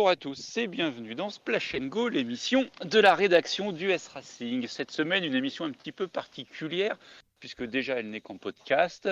[0.00, 4.66] Bonjour à tous et bienvenue dans Splash Go, l'émission de la rédaction du S Racing.
[4.66, 6.96] Cette semaine, une émission un petit peu particulière,
[7.38, 9.10] puisque déjà elle n'est qu'en podcast.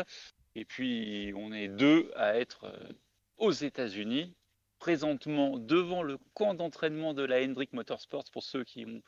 [0.55, 2.89] Et puis, on est deux à être euh,
[3.37, 4.33] aux États-Unis,
[4.79, 8.31] présentement devant le camp d'entraînement de la Hendrick Motorsports.
[8.33, 9.03] Pour ceux qui ont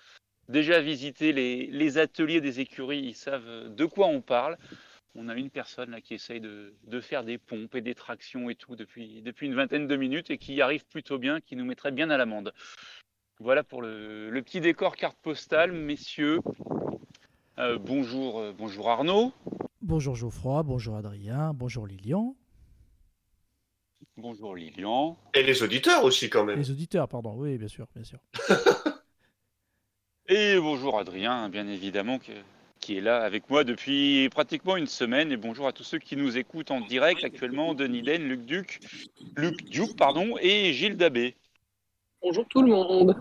[0.50, 4.58] déjà visité les, les ateliers des écuries, ils savent de quoi on parle
[5.14, 8.54] on a une personne là qui essaye de, faire des pompes et des tractions et
[8.54, 11.64] tout depuis, depuis une vingtaine de minutes et qui y arrive plutôt bien, qui nous
[11.64, 12.52] mettrait bien à l'amende.
[13.38, 16.40] Voilà pour le, petit décor carte postale, messieurs.
[17.58, 19.32] Euh, bonjour, euh, bonjour Arnaud.
[19.82, 22.36] Bonjour Geoffroy, bonjour Adrien, bonjour Lilian.
[24.16, 25.16] Bonjour Lilian.
[25.34, 26.58] Et les auditeurs aussi quand même.
[26.58, 28.18] Les auditeurs, pardon, oui, bien sûr, bien sûr.
[30.28, 32.32] et bonjour Adrien, bien évidemment que
[32.90, 35.30] qui est là avec moi depuis pratiquement une semaine.
[35.30, 38.80] Et bonjour à tous ceux qui nous écoutent en direct actuellement, Denis Den, Luc Duc,
[39.36, 41.36] Luc Duc pardon, et Gilles Dabé.
[42.20, 43.16] Bonjour tout le monde.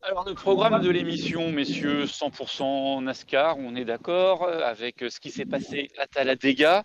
[0.00, 5.44] Alors le programme de l'émission, messieurs, 100% NASCAR, on est d'accord, avec ce qui s'est
[5.44, 6.84] passé à Talladega.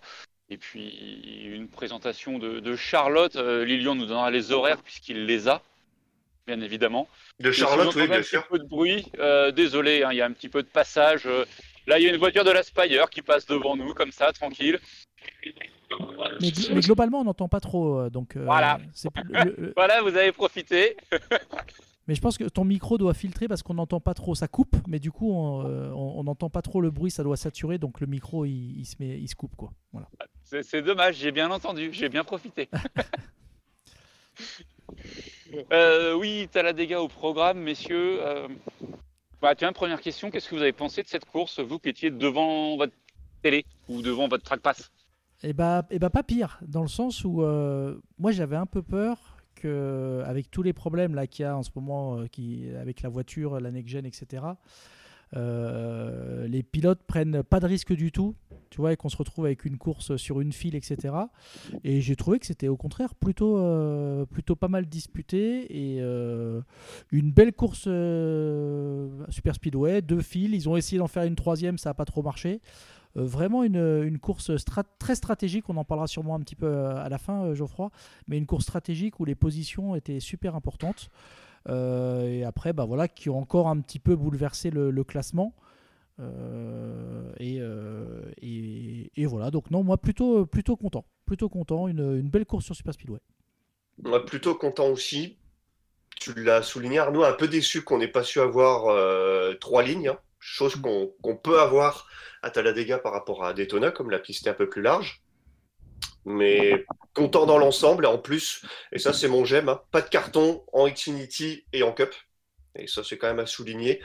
[0.50, 3.36] Et puis une présentation de, Charlotte.
[3.36, 5.62] Euh, Lilian nous donnera les horaires puisqu'il les a,
[6.50, 7.08] bien évidemment.
[7.38, 8.40] De Charlotte, oui, bien sûr.
[8.40, 9.06] Un peu de bruit.
[9.18, 11.22] Euh, désolé, hein, il y a un petit peu de passage.
[11.26, 11.44] Euh,
[11.86, 14.32] là, il y a une voiture de la Spire qui passe devant nous, comme ça,
[14.32, 14.80] tranquille.
[16.40, 18.00] Mais, globalement, on n'entend pas trop.
[18.00, 18.80] Euh, donc, voilà.
[19.76, 20.96] voilà, vous avez profité.
[22.08, 24.34] mais je pense que ton micro doit filtrer parce qu'on n'entend pas trop.
[24.34, 27.78] Ça coupe, mais du coup, on n'entend pas trop le bruit, ça doit saturer.
[27.78, 29.54] Donc le micro, il, se, met, il se coupe.
[29.54, 29.72] Quoi.
[29.92, 30.08] Voilà.
[30.42, 32.68] C'est dommage, j'ai bien entendu, j'ai bien profité.
[35.72, 38.18] Euh, oui, as la dégâts au programme, messieurs.
[38.22, 38.48] Euh,
[39.40, 42.10] bah, tiens, première question, qu'est-ce que vous avez pensé de cette course, vous qui étiez
[42.10, 42.92] devant votre
[43.42, 44.90] télé ou devant votre track pass
[45.42, 48.82] Eh bah, eh bah, pas pire, dans le sens où euh, moi j'avais un peu
[48.82, 53.02] peur que, avec tous les problèmes là qu'il y a en ce moment, qui, avec
[53.02, 54.42] la voiture, la next-gen, etc.,
[55.32, 58.34] les pilotes prennent pas de risque du tout
[58.70, 61.14] tu vois, et qu'on se retrouve avec une course sur une file, etc.
[61.82, 66.62] Et j'ai trouvé que c'était au contraire plutôt, euh, plutôt pas mal disputé et euh,
[67.10, 70.54] une belle course euh, Super Speedway, deux files.
[70.54, 72.60] Ils ont essayé d'en faire une troisième, ça n'a pas trop marché.
[73.16, 77.52] vraiment une course très stratégique, on en parlera sûrement un petit peu à la fin,
[77.54, 77.90] Geoffroy,
[78.28, 81.10] mais une course stratégique où les positions étaient super importantes.
[81.68, 85.54] Et après, bah voilà, qui ont encore un petit peu bouleversé le classement.
[86.20, 91.04] Euh, euh, et, et, voilà, donc non, moi plutôt, plutôt content.
[91.26, 93.20] Plutôt content, une, une belle course sur Super Speedway.
[94.02, 95.36] Moi plutôt content aussi.
[96.16, 100.08] Tu l'as souligné Arnaud, un peu déçu qu'on n'ait pas su avoir euh, trois lignes,
[100.08, 100.18] hein.
[100.38, 100.82] chose mm.
[101.22, 102.06] qu'on peut avoir
[102.42, 105.22] à Talladega par rapport à Daytona, comme la piste est un peu plus large.
[106.26, 110.08] Mais content dans l'ensemble, et en plus, et ça c'est mon j'aime, hein, pas de
[110.08, 112.14] carton en Xfinity et en Cup.
[112.76, 114.00] Et ça c'est quand même à souligner.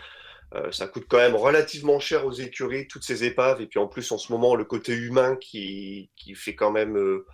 [0.54, 3.62] Euh, ça coûte quand même relativement cher aux écuries, toutes ces épaves.
[3.62, 6.98] Et puis en plus, en ce moment, le côté humain qui, qui fait quand même,
[6.98, 7.26] euh,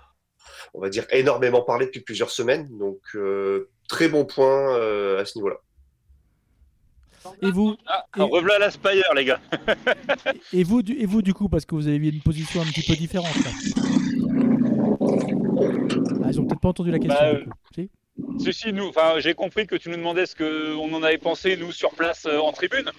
[0.74, 2.68] on va dire, énormément parler depuis plusieurs semaines.
[2.78, 4.76] Donc, euh, très bon point
[5.18, 5.58] à ce niveau-là.
[7.44, 9.40] Et vous ah, Revoilà la Spire, les gars.
[10.54, 12.82] et, vous, du, et vous, du coup, parce que vous avez une position un petit
[12.82, 13.36] peu différente.
[13.46, 14.01] Ah,
[16.32, 17.44] ils ont peut-être pas entendu la question.
[17.78, 17.84] Bah,
[18.40, 21.72] Ceci, nous, enfin, j'ai compris que tu nous demandais ce qu'on en avait pensé, nous,
[21.72, 22.92] sur place euh, en tribune.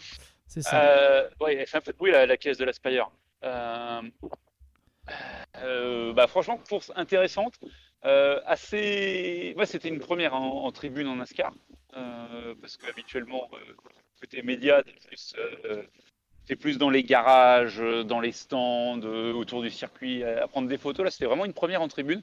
[0.52, 0.82] C'est ça.
[0.82, 3.10] Euh, oui, elle fait un peu de bruit, la, caisse de l'Aspire.
[3.42, 4.02] Euh,
[5.62, 7.58] euh, bah, franchement, course intéressante.
[8.02, 9.54] assez.
[9.56, 11.54] Ouais, c'était une première en, tribune en NASCAR.
[11.92, 13.48] parce qu'habituellement,
[14.20, 20.46] côté média, t'es plus, plus dans les garages, dans les stands, autour du circuit, à
[20.48, 21.04] prendre des photos.
[21.04, 22.22] Là, c'était vraiment une première en tribune.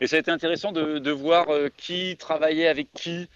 [0.00, 3.28] Et ça a été intéressant de, voir euh, qui travaillait avec qui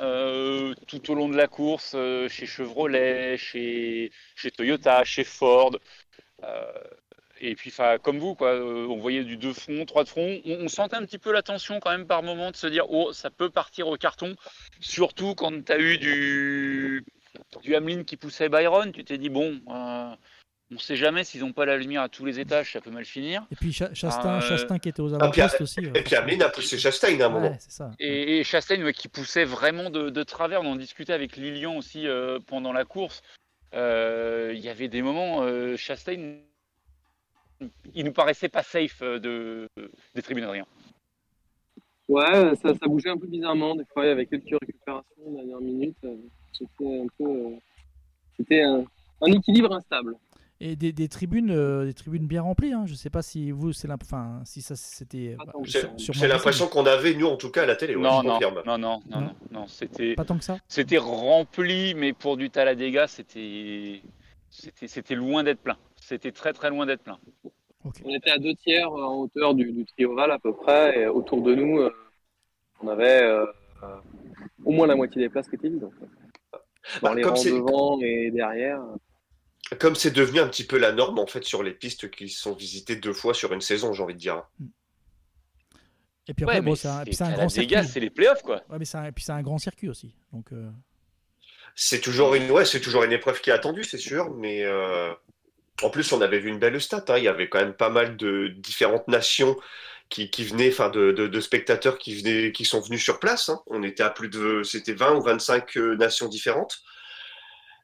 [0.00, 4.10] euh, tout au long de la course, euh, chez Chevrolet, chez,
[4.56, 5.76] Toyota, chez Ford.
[7.40, 7.72] et puis,
[8.02, 10.40] comme vous, quoi, on voyait du deux fronts, trois de front.
[10.44, 13.12] On, sentait un petit peu la tension quand même par moment de se dire, oh,
[13.12, 14.34] ça peut partir au carton.
[14.80, 17.04] Surtout quand tu as eu du,
[17.62, 19.60] du Hamlin qui poussait Byron, tu t'es dit, bon,
[20.72, 22.90] on ne sait jamais s'ils n'ont pas la lumière à tous les étages, ça peut
[22.90, 23.46] mal finir.
[23.52, 25.30] Et puis Chastain, euh, qui était aux avant
[25.60, 25.80] aussi.
[25.94, 27.56] Et puis Ameline a poussé Chastain à un moment.
[28.00, 30.62] Et, Chastain qui poussait vraiment de, travers.
[30.62, 33.22] On en discutait avec Lilian aussi euh, pendant la course.
[33.74, 35.46] Euh, il y avait des moments,
[35.76, 36.38] Chastain,
[37.94, 39.68] il nous paraissait pas safe de,
[40.16, 40.66] des tribunes rien.
[42.08, 43.76] Ouais, ça, bougeait un peu bizarrement.
[43.76, 45.96] Des fois, il y avait quelques récupérations dernière minute.
[46.52, 47.50] C'était un peu.
[48.36, 50.16] C'était un équilibre instable.
[50.58, 52.72] Et des, des tribunes, euh, des tribunes bien remplies.
[52.72, 52.84] Hein.
[52.86, 55.36] Je sais pas si vous, c'est enfin, si ça c'était.
[55.38, 57.94] Bah, C'est c'est moi, l'impression qu'on avait, nous, en tout cas, à la télé.
[57.94, 59.20] ouais, non, non, non, non, non, Non.
[59.20, 60.56] non, non, c'était Pas tant que ça.
[60.66, 64.00] c'était rempli, mais pour du Talladega, c'était
[64.48, 65.76] c'était c'était loin d'être plein.
[66.00, 67.18] C'était très très loin d'être plein.
[68.04, 71.06] On était à deux tiers euh, en hauteur du, du trioval à peu près, et
[71.06, 71.92] autour de nous, euh,
[72.80, 73.44] on avait euh,
[73.82, 73.96] euh,
[74.64, 75.86] au moins la moitié des places qui étaient vides.
[76.00, 76.06] fait.
[77.02, 78.80] Dans Bah, les comme rangs c'est- devant et derrière.
[79.80, 82.54] Comme c'est devenu un petit peu la norme, en fait, sur les pistes qui sont
[82.54, 84.44] visitées deux fois sur une saison, j'ai envie de dire.
[86.28, 86.88] Et puis après, Ouais, bon, mais c'est
[87.24, 87.76] un, grand circuit.
[87.88, 88.62] C'est les playoffs quoi.
[88.68, 90.12] Ouais, mais c'est un, puis c'est un grand circuit aussi.
[90.32, 90.68] Donc, euh,
[91.74, 95.12] C'est toujours une, ouais, c'est toujours une épreuve qui est attendue, c'est sûr, mais euh,
[95.82, 97.04] en plus, on avait vu une belle stat.
[97.08, 97.18] hein.
[97.18, 99.56] Il y avait quand même pas mal de différentes nations
[100.08, 103.48] qui, qui venaient, enfin, de, de- de spectateurs qui venaient, qui sont venus sur place.
[103.48, 103.60] hein.
[103.66, 106.78] On était à plus de, c'était 20 ou 25 euh, nations différentes.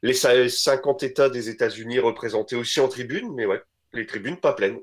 [0.03, 3.63] Les cin- 50 États des États-Unis représentés aussi en tribune, mais ouais,
[3.93, 4.79] les tribunes pas pleines.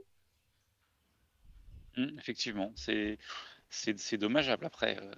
[1.98, 4.66] Hum, effectivement, c'est dommageable.
[4.66, 5.12] Après, euh,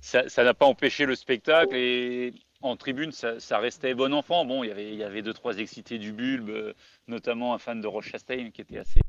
[0.00, 4.44] ça n'a pas empêché le spectacle et en tribune, ça, restait bon enfant.
[4.44, 6.74] Bon, il y avait il y avait deux trois excités du bulbe, euh,
[7.06, 9.00] notamment un fan de Roche Chastain qui était assez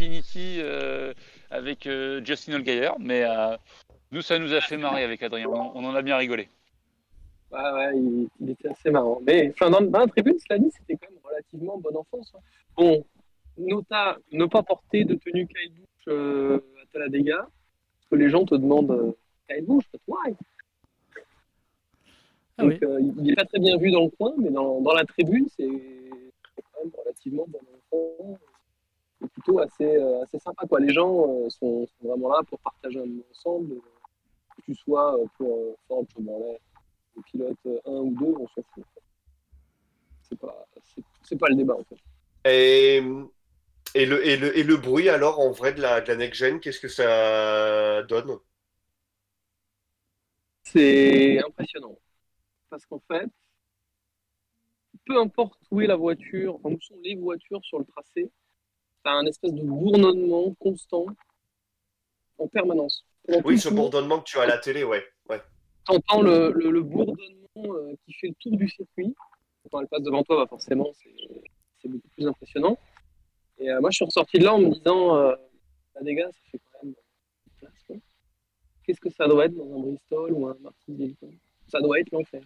[0.00, 1.12] Infinity euh,
[1.50, 2.62] avec euh, Justin
[2.98, 3.22] mais
[4.12, 5.48] nous ça nous a fait marrer avec Adrien.
[5.48, 6.48] On, on en a bien rigolé.
[7.52, 9.20] Ouais, ouais, il, il était assez marrant.
[9.26, 12.32] Mais enfin, dans, dans la tribune, cela dit, c'était quand même relativement bonne enfance.
[12.36, 12.40] hein.
[12.76, 13.04] Bon,
[13.58, 18.44] nota, ne pas porter de tenue Kyle Busch euh, à Talladega, parce que les gens
[18.44, 20.36] te demandent euh, but why?
[22.56, 22.78] Ah Donc, oui.
[22.82, 25.48] euh, il n'est pas très bien vu dans le coin, mais dans, dans la tribune,
[25.56, 28.38] c'est quand même relativement bon enfant.
[29.20, 30.66] C'est plutôt assez, euh, assez sympa.
[30.66, 30.78] Quoi.
[30.80, 33.74] Les gens euh, sont, sont vraiment là pour partager un moment ensemble.
[34.60, 36.60] Euh, Que tu sois euh, pour euh, Ford, Chevrolet,
[37.16, 38.84] le pilote 1 ou 2, on s'en fout.
[40.22, 40.66] C'est pas,
[41.22, 41.96] c'est pas le débat en fait.
[42.44, 43.02] Et,
[43.94, 46.60] et, le, et, le, et le bruit, alors, en vrai, de la, de la next-gen,
[46.60, 48.38] qu'est-ce que ça donne?
[50.62, 51.98] C'est impressionnant.
[52.68, 53.28] Parce qu'en fait,
[55.04, 58.30] peu importe où est la voiture, enfin, où sont les voitures sur le tracé,
[59.04, 61.06] tu as un espèce de bourdonnement constant
[62.40, 63.04] en permanence.
[63.26, 65.04] Pendant Oui, ce tour, bourdonnement que tu as à la télé, ouais.
[65.28, 65.40] ouais.
[65.84, 69.14] T'entends le, le, le bourdonnement euh, qui fait le tour du circuit.
[69.70, 70.90] Quand elle passe devant toi, bah forcément,
[71.80, 72.78] c'est beaucoup plus impressionnant.
[73.58, 75.34] Et euh, moi, je suis ressorti de là en me disant, euh,
[75.94, 76.94] la dégâts, ça fait quand même
[77.46, 78.00] une place.
[78.84, 81.28] Qu'est-ce que ça doit être dans un Bristol ou un Martinsville quoi
[81.68, 82.40] Ça doit être l'enfer.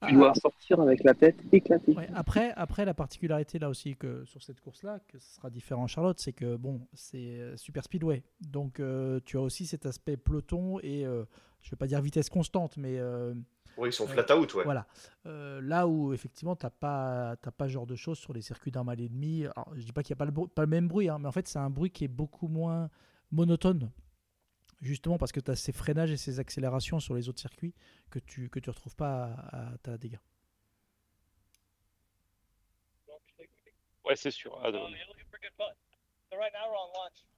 [0.00, 1.94] Ah, Tu dois sortir avec la tête éclatée.
[1.96, 5.84] Ouais, après, après, la particularité là aussi que sur cette course-là, que ce sera différent
[5.84, 9.86] en Charlotte, c'est que bon, c'est euh, super speedway, donc euh, tu as aussi cet
[9.86, 11.24] aspect peloton et euh,
[11.62, 13.34] je vais pas dire vitesse constante, mais euh,
[13.78, 14.64] Oui, ils sont flat out, ouais.
[14.64, 14.86] voilà.
[15.24, 18.70] Euh, là où effectivement t'as pas t'as pas ce genre de choses sur les circuits
[18.70, 19.44] d'un mal et demi.
[19.46, 21.28] Alors, je dis pas qu'il n'y a pas le, pas le même bruit, hein, mais
[21.28, 22.90] en fait c'est un bruit qui est beaucoup moins
[23.32, 23.90] monotone.
[24.82, 27.74] Justement parce que tu as ces freinages et ces accélérations sur les autres circuits
[28.10, 30.18] que tu que tu retrouves pas à, à ta dégâts.
[34.04, 34.56] Ouais, c'est sûr.
[34.62, 34.70] Ah,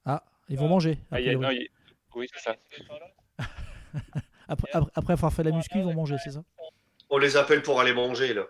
[0.05, 0.99] Ah, ils vont manger.
[1.11, 1.55] ah, il y a- priori.
[1.55, 1.69] non, il-
[2.15, 2.55] Oui, c'est ça.
[4.47, 6.43] Après, après, après avoir fait la muscu, ils vont manger, c'est ça?
[7.11, 8.45] On les appelle pour aller manger, là.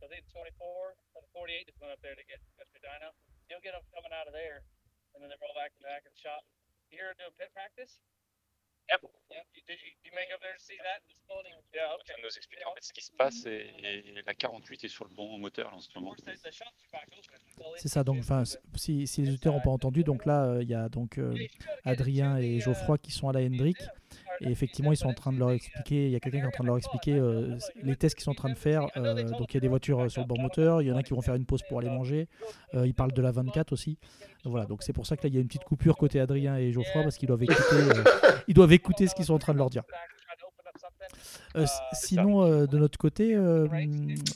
[0.00, 1.04] So I saw you saw like that 77 was coming by trying to warm up
[1.04, 1.20] with his dyno, but they won't pick that back up.
[1.20, 2.78] So I think 24 or 48 just went up there to get Mr.
[2.80, 3.10] Dyno.
[3.52, 4.64] You'll get them coming out of there,
[5.12, 6.42] and then they roll back to the back of the shop.
[6.88, 8.00] You here doing pit practice?
[8.90, 9.06] Yep.
[9.30, 9.46] Yep.
[9.54, 10.98] You, did you, you make up there to see that?
[11.06, 11.54] This building?
[11.70, 11.94] Yeah.
[12.02, 12.22] Ça Okay.
[12.22, 15.14] nous explique en fait ce qui se passe et, et la 48 est sur le
[15.14, 16.14] bon moteur là, en ce moment.
[17.76, 18.02] C'est ça.
[18.02, 18.42] Donc, enfin,
[18.74, 21.36] si, si les auditeurs n'ont pas entendu, donc là, euh, il y a donc euh,
[21.84, 23.76] Adrien et Geoffroy qui sont à la Hendrick.
[24.40, 26.48] Et effectivement, ils sont en train de leur expliquer, il y a quelqu'un qui est
[26.48, 28.86] en train de leur expliquer euh, les tests qu'ils sont en train de faire.
[28.96, 30.96] Euh, donc il y a des voitures euh, sur le bord moteur, il y en
[30.96, 32.28] a qui vont faire une pause pour aller manger.
[32.74, 33.98] Euh, ils parlent de la 24 aussi.
[34.44, 36.20] Donc voilà, donc c'est pour ça que là, il y a une petite coupure côté
[36.20, 37.76] Adrien et Geoffroy parce qu'ils doivent écouter,
[38.48, 39.82] ils doivent écouter ce qu'ils sont en train de leur dire.
[41.56, 43.66] Euh, sinon, euh, de notre côté, euh,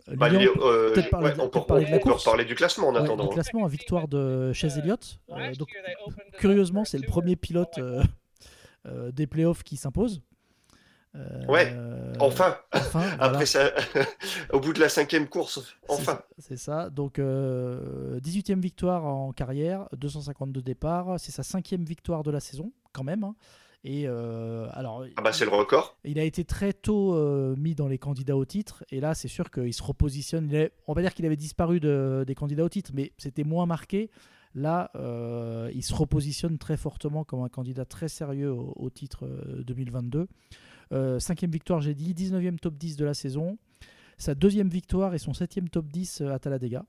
[0.08, 2.24] Bah, Léo, euh, peut-être parler ouais, on peut, parler de la on peut course.
[2.24, 3.24] reparler du classement en ouais, attendant.
[3.24, 3.34] du hein.
[3.34, 5.20] classement, victoire de Chase Elliott.
[5.58, 5.68] Donc,
[6.38, 7.78] curieusement, c'est le premier pilote
[9.12, 10.22] des playoffs qui s'impose.
[11.16, 11.72] Euh, Ouais,
[12.18, 13.22] Enfin, enfin, voilà.
[13.22, 13.70] après ça,
[14.52, 16.20] au bout de la cinquième course, enfin.
[16.38, 16.90] C'est ça.
[16.90, 21.20] Donc, euh, 18e victoire en carrière, 252 départs.
[21.20, 23.22] C'est sa cinquième victoire de la saison, quand même.
[23.24, 23.34] hein.
[23.86, 25.98] Et euh, alors, Ah bah c'est le record.
[26.04, 28.82] il a été très tôt euh, mis dans les candidats au titre.
[28.90, 30.48] Et là, c'est sûr qu'il se repositionne.
[30.50, 33.66] Il on va dire qu'il avait disparu de- des candidats au titre, mais c'était moins
[33.66, 34.10] marqué.
[34.54, 39.64] Là, euh, il se repositionne très fortement comme un candidat très sérieux au, titre euh,
[39.64, 40.28] 2022.
[40.92, 43.58] Euh, cinquième victoire, j'ai dit, 19e top 10 de la saison.
[44.16, 46.84] Sa deuxième victoire et son septième top 10 à Talladega.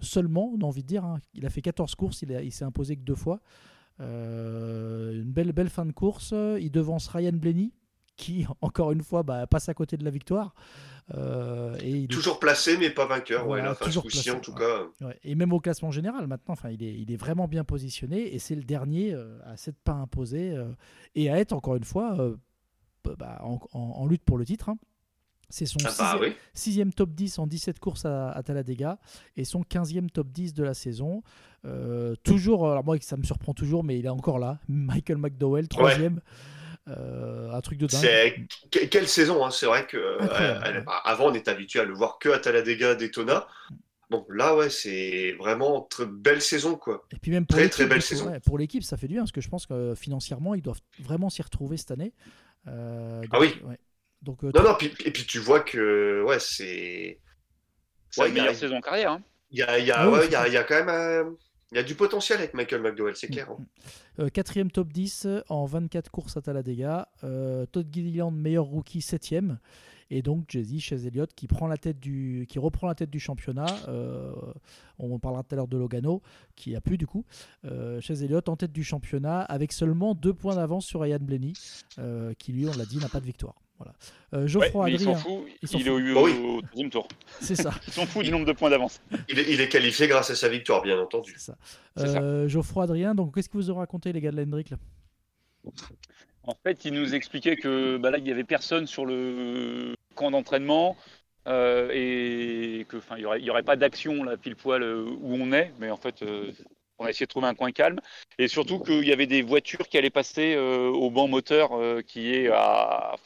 [0.00, 2.96] Seulement, on a envie de dire, hein, il a fait 14 courses, il, s'est imposé
[2.96, 3.40] que deux fois.
[4.00, 6.32] Euh, une belle, belle fin de course.
[6.32, 7.72] Il devance Ryan Blaney,
[8.20, 10.54] qui, encore une fois, bah, passe à côté de la victoire.
[11.16, 13.44] Euh, et il est- Toujours placé, mais pas vainqueur.
[13.46, 14.58] Voilà, ouais, là, enfin, ce toujours placé, en tout ouais.
[15.00, 15.06] cas.
[15.06, 18.32] Ouais, et même au classement général maintenant, enfin, il, est, il est vraiment bien positionné
[18.34, 20.68] et c'est le dernier euh, à s'être pas imposé euh,
[21.16, 22.16] et à être encore une fois
[23.18, 24.68] bah, en, en- en lutte pour le titre.
[24.68, 24.76] hein.
[25.52, 26.36] C'est son Ah bah sixième, oui.
[26.54, 29.00] sixième top 10 en 17 courses à, à Talladega
[29.36, 31.24] et son 15e top 10 de la saison.
[32.22, 34.60] Toujours, alors moi ça me surprend toujours, mais il est encore là.
[34.68, 36.20] Michael McDowell, troisième.
[36.88, 38.00] Euh, un truc de dingue.
[38.00, 38.36] C'est
[38.70, 40.18] que- quelle saison, hein, c'est vrai que euh,
[40.60, 40.84] ouais.
[41.04, 43.46] avant on était habitué à le voir que à Talladega, Daytona.
[44.08, 47.06] Bon, là ouais, c'est vraiment très belle saison quoi.
[47.12, 48.28] Et puis même pour Très, très belle saison.
[48.30, 50.62] ouais, pour l'équipe, ça fait du bien parce que je pense que euh, financièrement, ils
[50.62, 52.12] doivent vraiment s'y retrouver cette année.
[52.66, 53.54] Euh, Ah oui.
[53.64, 53.78] ouais.
[54.22, 57.20] Donc, euh, Non non, puis, et puis tu vois que ouais, c'est
[58.10, 59.12] C'est Ouais, la il y a- meilleure saison en carrière.
[59.12, 59.22] hein.
[59.50, 60.88] il y a, il y a, Ah ouais, y a, il y a quand même
[60.88, 61.24] euh,
[61.72, 63.48] il y a du potentiel avec Michael McDowell, c'est clair.
[63.50, 63.58] hein.
[64.18, 67.08] Euh, quatrième top 10 en 24 courses à Talladega.
[67.22, 69.58] Euh, Todd Gilliland, meilleur rookie, septième.
[70.12, 73.20] Et donc Jay-Z, chez Elliott, qui, prend la tête du, qui reprend la tête du
[73.20, 73.66] championnat.
[73.86, 74.32] Euh,
[74.98, 76.20] on parlera tout à l'heure de Logano,
[76.56, 77.24] qui a plus du coup.
[77.64, 81.52] Euh, chez Elliott, en tête du championnat, avec seulement deux points d'avance sur Ryan Blaney,
[82.38, 83.54] qui lui, on l'a dit, n'a pas de victoire.
[83.80, 83.94] Voilà.
[84.34, 85.44] Euh, Ouais, Geoffroy mais il s'en Adrien, fout.
[85.62, 86.16] il Il est fout.
[86.16, 86.32] au, oui.
[86.38, 87.08] au deuxième tour.
[87.40, 87.72] c'est ça.
[87.86, 89.00] Il s'en fout du nombre de points d'avance.
[89.28, 91.32] Il est, il est qualifié grâce à sa victoire, bien entendu.
[91.36, 91.56] C'est ça.
[91.96, 92.20] C'est ça.
[92.22, 94.76] Euh, Geoffroy Adrien, donc qu'est-ce que vous aurez raconté les gars de l'Hendrick là?
[96.42, 100.30] En fait, il nous expliquait que bah là, il n'y avait personne sur le camp
[100.30, 100.96] d'entraînement
[101.46, 104.82] euh, et que, enfin, il n'y aurait, il y aurait pas d'action là pile poil
[104.82, 105.72] euh, où on est.
[105.78, 106.50] Mais en fait, euh,
[106.98, 108.00] on a essayé de trouver un coin calme
[108.38, 112.00] et surtout qu'il y avait des voitures qui allaient passer euh, au banc moteur euh,
[112.02, 113.16] qui est à,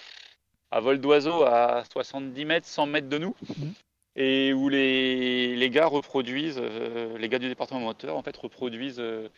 [0.74, 3.36] à vol d'oiseau à 70 mètres, 100 mètres de nous.
[3.48, 3.72] Mhm.
[4.16, 9.00] Et où les, les gars reproduisent, euh, les gars du département moteur en fait reproduisent
[9.00, 9.28] euh,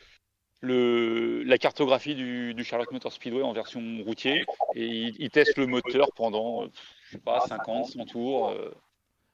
[0.60, 5.58] le, la cartographie du, du Charlotte Motor Speedway en version routier et ils, ils testent
[5.58, 8.48] le moteur pendant, je sais pas, 50, 100 tours.
[8.48, 8.74] euh.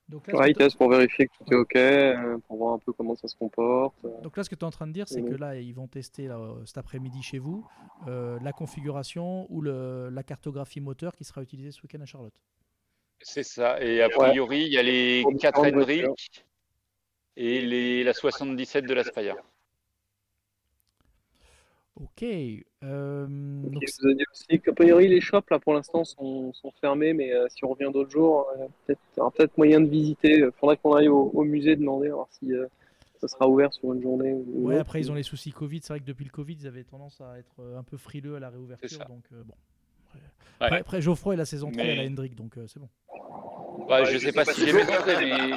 [0.09, 3.15] Donc là, Ouais, pour vérifier que tout est OK, euh, pour voir un peu comment
[3.17, 3.95] ça se comporte.
[4.23, 5.31] Donc là, ce que tu es en train de dire, c'est Mhm.
[5.31, 7.67] que là, ils vont tester là, euh, cet après-midi chez vous
[8.09, 12.35] euh, la configuration ou le- la cartographie moteur qui sera utilisée ce week-end à Charlotte.
[13.21, 13.81] C'est ça.
[13.81, 16.45] Et a priori, il y a les Pour 4 différentes Hendrick
[17.37, 19.37] et les, la 77 de la Spire.
[22.01, 22.23] Ok.
[22.23, 26.71] euh, donc, vous a dit aussi qu'a priori, les shops, là, pour l'instant, sont, sont
[26.81, 29.81] fermés, mais euh, si on revient d'autres jours, euh, peut-être, il y aura peut-être moyen
[29.81, 30.39] de visiter.
[30.39, 32.67] Il faudrait qu'on aille au, au musée demander, voir si euh,
[33.21, 34.33] ça sera ouvert sur une journée.
[34.33, 35.81] Ou ouais, après, ils ont les soucis Covid.
[35.83, 38.37] C'est vrai que depuis le Covid, ils avaient tendance à être euh, un peu frileux
[38.37, 38.89] à la réouverture.
[38.89, 39.05] C'est ça.
[39.05, 39.55] Donc, euh, bon.
[40.09, 40.19] Après,
[40.61, 40.67] Ouais.
[40.67, 42.89] après, après, Geoffroy, il a ses entrées Mais- à la Hendrick, donc euh, c'est bon.
[43.87, 45.55] Ouais, Ouais, je je sais sais pas pas si j'ai mes mais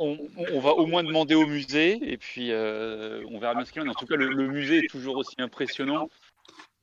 [0.00, 0.18] on,
[0.52, 3.82] on va au moins demander au musée et puis euh, on verra bien ce qu'il
[3.82, 3.92] y en a.
[3.92, 6.08] En tout cas, le, le musée est toujours aussi impressionnant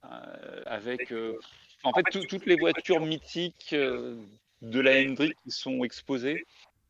[0.06, 1.38] euh, avec euh,
[1.84, 4.16] en fait tout- toutes les voitures mythiques euh,
[4.62, 6.46] de la Hendrick qui sont exposées.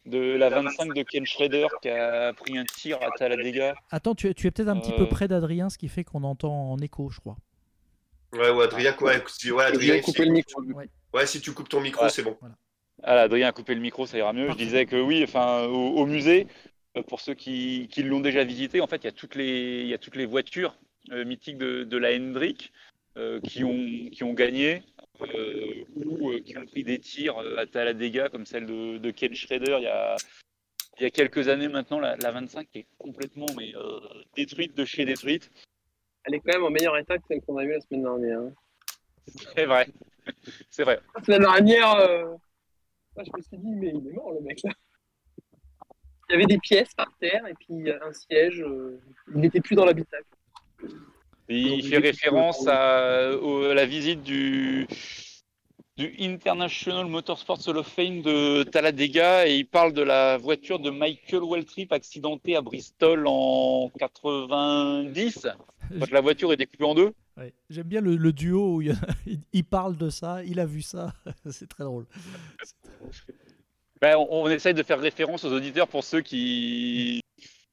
[0.06, 3.76] De la 25 de Ken Schrader qui a pris un tir à Talladega.
[3.92, 4.98] Attends, tu es, tu es peut-être un petit Euh.
[4.98, 7.36] peu près d'Adrien, ce qui fait qu'on entend en écho, je crois.
[8.32, 10.62] Ouais, ouais, Adrien, ouais, Adrien, si, le micro.
[10.64, 10.90] Ouais.
[11.14, 12.10] ouais, si tu coupes ton micro, Ouais.
[12.10, 12.38] c'est bon.
[13.04, 14.50] Ah, Adrien a coupé le micro, ça ira mieux.
[14.50, 16.48] Je disais que oui, enfin, au, au musée,
[16.96, 19.82] euh, pour ceux qui, qui l'ont déjà visité, en fait, il y a toutes les,
[19.82, 20.76] il y a toutes les voitures
[21.12, 22.74] euh, mythiques de, de la Hendrick
[23.18, 24.84] euh, qui, ont, qui ont gagné
[25.22, 29.34] euh, ou euh, qui ont pris des tirs à Talladega, comme celle de, de Ken
[29.34, 30.16] Schrader il y a,
[31.00, 34.00] il y a quelques années maintenant, la, la 25 qui est complètement mais, euh,
[34.36, 35.52] détruite de chez détruite.
[36.26, 38.40] Elle est quand même en meilleur état que celle qu'on a vue la semaine dernière.
[38.40, 38.54] hein.
[39.56, 39.88] C'est vrai.
[40.70, 41.00] C'est vrai.
[41.16, 42.36] La semaine dernière, euh,
[43.18, 44.72] moi, je me suis dit, mais il est mort le mec là.
[46.30, 48.62] Il y avait des pièces par terre et puis un siège.
[48.62, 49.00] euh,
[49.34, 50.28] il n'était plus dans l'habitacle.
[51.50, 54.86] Il fait référence euh, à, la visite du,
[55.96, 60.90] du International Motorsports Hall of Fame de Talladega et il parle de la voiture de
[60.90, 65.48] Michael Waltrip accidentée à Bristol en 90.
[65.98, 67.14] Quand la voiture est découpée en deux.
[67.38, 67.54] Ouais.
[67.70, 68.82] J'aime bien le, duo où
[69.54, 71.14] il, parle de ça, il a vu ça,
[71.52, 72.06] c'est très drôle.
[74.02, 77.22] Ben, on, on essaye de faire référence aux auditeurs pour ceux qui,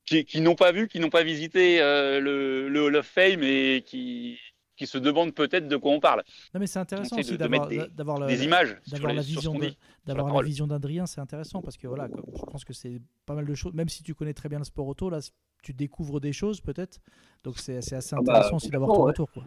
[0.05, 4.39] qui, n'ont pas vu, qui n'ont pas visité euh, le Hall of Fame et qui,
[4.77, 6.23] qui se demandent peut-être de quoi on parle.
[6.53, 9.11] Non, mais c'est intéressant aussi de- de d'avoir mettre des- d'avoir la- Des images d'avoir
[9.13, 9.79] les- la vision qu'on de- dit.
[10.07, 13.47] d'avoir la vision d'Adrien, c'est intéressant parce que voilà, je pense que c'est pas mal
[13.47, 13.73] de choses.
[13.75, 15.21] Même si tu connais très bien le sport auto, là,
[15.63, 16.99] tu découvres des choses peut-être.
[17.45, 19.31] Donc c'est c'est assez Ah bah, intéressant aussi d'avoir ton retour.
[19.33, 19.45] Quoi.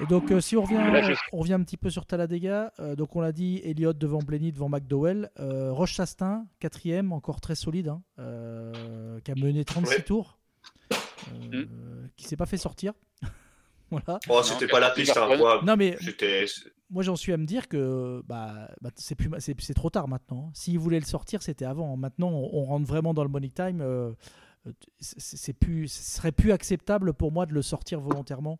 [0.00, 2.72] Et donc euh, si on revient, Là, je- on revient un petit peu sur Talladega,
[2.80, 7.40] euh, donc on l'a dit, Elliott devant Blenny, devant McDowell, euh, Roche Chastain, quatrième, encore
[7.40, 10.02] très solide, hein, euh, qui a mené 36 Ouais.
[10.02, 10.35] tours,
[11.52, 12.92] euh, qui s'est pas fait sortir.
[13.90, 14.18] voilà.
[14.28, 15.60] Oh, c'était pas la piste, hein, moi.
[15.64, 16.46] Non mais J'étais.
[16.90, 19.90] moi j'en suis à me dire que bah, bah, c'est plus ma- c'est c'est trop
[19.90, 20.50] tard maintenant.
[20.54, 21.96] S'ils voulaient le sortir, c'était avant.
[21.96, 23.80] Maintenant, on, on rentre vraiment dans le money time.
[23.80, 24.12] euh,
[24.98, 28.58] c'est c'est plus, ce serait plus acceptable pour moi de le sortir volontairement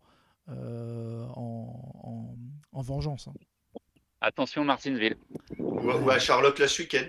[0.49, 2.35] euh, en, en-
[2.71, 3.27] en vengeance.
[3.27, 3.33] hein.
[4.21, 5.17] Attention Martinsville.
[5.59, 7.05] Ou, ou à Charlotte là ce week-end.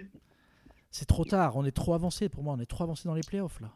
[0.91, 1.57] C'est trop tard.
[1.57, 2.55] On est trop avancé pour moi.
[2.59, 3.71] On est trop avancé dans les playoffs là.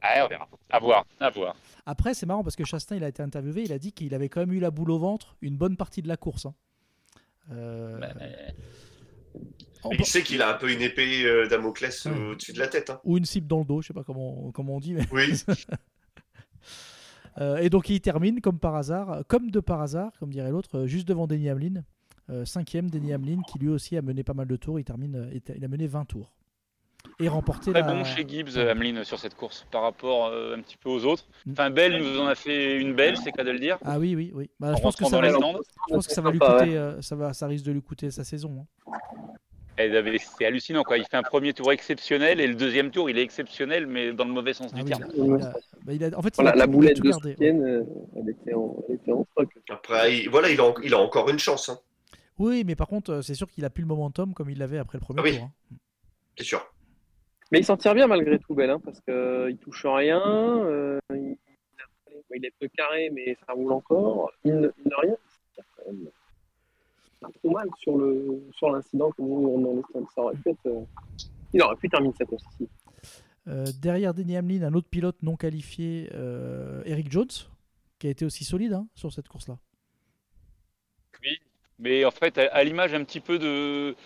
[0.00, 0.48] Ah, on verra.
[0.70, 1.56] À voir, à voir.
[1.86, 3.62] Après, c'est marrant parce que Chastain, il a été interviewé.
[3.64, 6.02] Il a dit qu'il avait quand même eu la boule au ventre une bonne partie
[6.02, 6.46] de la course.
[6.46, 6.54] hein.
[7.50, 8.08] Euh, Bah,
[9.90, 12.12] Mais il sait qu'il a un peu une épée euh, Damoclès Ouais.
[12.30, 12.90] au-dessus de la tête.
[12.90, 13.00] hein.
[13.04, 14.94] ou une cible dans le dos, je sais pas comment, comment on dit.
[14.94, 15.06] Mais...
[15.12, 15.32] Oui.
[17.40, 20.76] Euh, et donc il termine comme par hasard, comme de par hasard, comme dirait l'autre,
[20.78, 21.84] euh, juste devant Denny Hamlin.
[22.30, 24.80] Euh, cinquième, Denny Hamlin, qui lui aussi a mené pas mal de tours.
[24.80, 26.32] Il, termine, euh, il a- il a mené 20 tours.
[27.20, 27.92] Et remporté Très la...
[27.92, 31.24] bon chez Gibbs, Ameline, sur cette course par rapport euh, un petit peu aux autres.
[31.46, 31.52] Mm.
[31.52, 33.76] Enfin, Bell nous en a fait une belle, c'est qu'à de le dire.
[33.84, 34.50] Ah oui, oui, oui.
[34.60, 35.58] Bah, je pense que, ça va, lui- stands.
[35.88, 36.58] je pense que ça va lui Sympa, ouais.
[36.64, 38.66] coûter, euh, ça, va, ça risque de lui coûter sa saison.
[38.88, 38.92] hein.
[39.78, 40.98] C'est hallucinant, quoi.
[40.98, 44.24] Il fait un premier tour exceptionnel et le deuxième tour, il est exceptionnel, mais dans
[44.24, 45.04] le mauvais sens Ah du oui, terme.
[45.14, 45.52] il a- il a-
[45.84, 47.34] bah, il a- en fait, il Voilà, a la boulette de gardé, ouais.
[47.34, 47.84] Soutienne, euh,
[48.16, 49.48] elle était en, elle était en stock.
[49.70, 51.78] Après, il, voilà, il a, il a encore une chance, hein,
[52.38, 54.98] Oui, mais par contre, c'est sûr qu'il a plus le momentum comme il l'avait après
[54.98, 55.36] le premier Ah oui.
[55.36, 55.44] tour.
[55.44, 55.76] hein.
[56.36, 56.64] c'est sûr.
[57.50, 60.20] Mais il s'en tire bien malgré tout, Bell, hein, parce qu'il touche rien.
[60.66, 61.36] euh, il,
[62.34, 64.30] il est peu carré, mais ça roule encore.
[64.44, 65.16] Il ne, il ne rien.
[65.16, 66.08] il s'en tire quand même
[67.20, 70.06] pas trop mal sur le sur l'incident comme nous dans les stands.
[70.14, 70.84] Ça aurait pu être, euh,
[71.52, 72.68] il aurait pu terminer sa course ici.
[73.48, 77.26] Euh, derrière Denny Hamlin, un autre pilote non qualifié, euh, Eric Jones,
[77.98, 79.58] qui a été aussi solide hein, sur cette course-là.
[81.22, 81.38] Oui,
[81.78, 83.96] mais en fait, à, à l'image un petit peu de,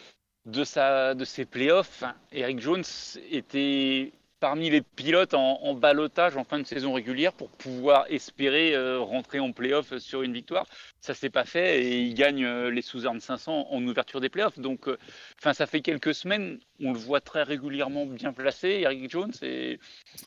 [0.47, 2.85] de, sa, de ses playoffs, hein, Eric Jones
[3.31, 8.75] était parmi les pilotes en, en balotage en fin de saison régulière pour pouvoir espérer
[8.75, 10.67] euh, rentrer en playoff sur une victoire.
[11.01, 14.59] Ça s'est pas fait et il gagne euh, les Suzanne 500 en ouverture des playoffs.
[14.59, 14.99] Donc, euh,
[15.41, 19.33] ça fait quelques semaines, on le voit très régulièrement bien placé, Eric Jones.
[19.43, 19.79] Et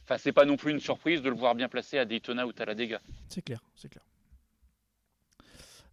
[0.03, 2.53] enfin, c'est pas non plus une surprise de le voir bien placé à Daytona ou
[2.53, 3.01] Talladega.
[3.27, 4.03] C'est clair, c'est clair.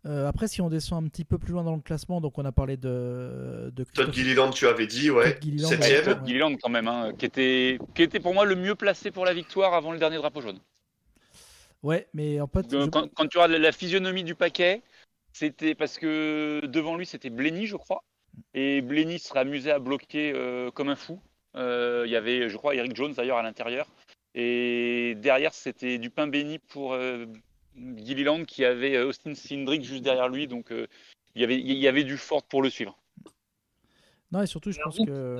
[0.04, 2.44] Euh, après, si on descend un petit peu plus loin dans le classement, donc on
[2.44, 5.34] a parlé de, de Todd Gilliland, tu avais dit, ouais.
[5.34, 5.94] Todd Gilliland, Septième.
[5.98, 6.14] ouais.
[6.14, 9.24] Todd Gilliland quand même, hein, qui, était, qui était pour moi le mieux placé pour
[9.24, 10.58] la victoire avant le dernier drapeau jaune.
[11.84, 14.82] Ouais, mais en fait, Euh, je- Quand, quand tu regardes la physionomie du paquet,
[15.32, 18.02] c'était parce que devant lui c'était Blenny, je crois,
[18.54, 21.20] et Blenny serait amusé à bloquer euh, comme un fou.
[21.54, 23.86] Euh, Il y avait, je crois, Eric Jones d'ailleurs à l'intérieur,
[24.34, 27.26] et derrière c'était du pain béni pour euh,
[27.76, 30.86] Gilliland qui avait euh, Austin Cindric juste derrière lui, donc euh,
[31.34, 32.98] il y avait, il y avait du fort pour le suivre.
[34.30, 35.38] non, et surtout, je pense que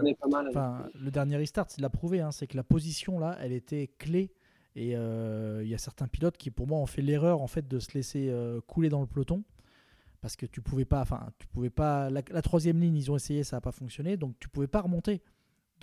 [0.49, 3.91] enfin, le dernier restart, il l'a prouvé, hein, c'est que la position là, elle était
[3.99, 4.33] clé.
[4.75, 7.69] Et euh, il y a certains pilotes qui, pour moi, ont fait l'erreur en fait
[7.69, 9.45] de se laisser euh, couler dans le peloton
[10.23, 12.09] parce que tu pouvais pas, enfin, tu pouvais pas.
[12.09, 14.81] La, la troisième ligne, ils ont essayé, ça n'a pas fonctionné, donc tu pouvais pas
[14.81, 15.21] remonter.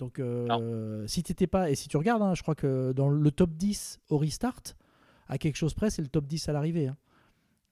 [0.00, 3.30] Donc, euh, si t'étais pas, et si tu regardes, hein, je crois que dans le
[3.30, 4.62] top 10 au restart,
[5.30, 6.88] à quelque chose près, c'est le top 10 à l'arrivée.
[6.88, 6.96] hein.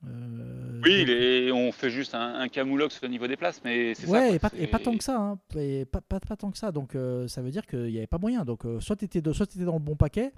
[0.07, 3.95] Euh, Oui, donc- les- on fait juste un, un camoulox au niveau des places, mais
[3.95, 4.13] c'est ça.
[4.13, 5.39] Ouais, quoi, et, pas, et tant que ça, hein.
[5.57, 6.71] et pas, pas, pas tant que ça.
[6.71, 8.45] Donc euh, ça veut dire qu'il n'y avait pas moyen.
[8.45, 10.33] Donc euh, soit tu étais, dans le bon paquet,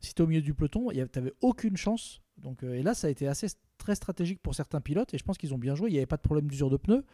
[0.00, 2.20] si tu es au milieu du peloton, tu n'avais aucune chance.
[2.38, 5.36] Donc, et là, ça a été assez très stratégique pour certains pilotes, et je pense
[5.38, 5.90] qu'ils ont bien joué.
[5.90, 7.04] Il n'y avait pas de problème d'usure de pneus.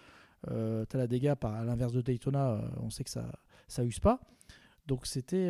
[0.46, 3.24] Tu as la dégâts, par, à l'inverse de Daytona, on sait que ça
[3.66, 4.20] ça use pas.
[4.86, 5.48] Donc c'était,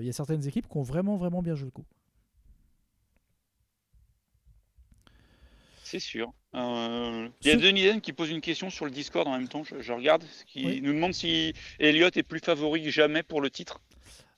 [0.00, 1.84] il y a certaines équipes qui ont vraiment, vraiment bien joué le coup.
[5.92, 6.32] C'est sûr.
[6.54, 9.46] Euh, Il y a Denis Den qui pose une question sur le Discord en même
[9.46, 10.80] temps, je, je regarde, qui Oui.
[10.80, 13.78] nous demande si Elliott est plus favori que jamais pour le titre,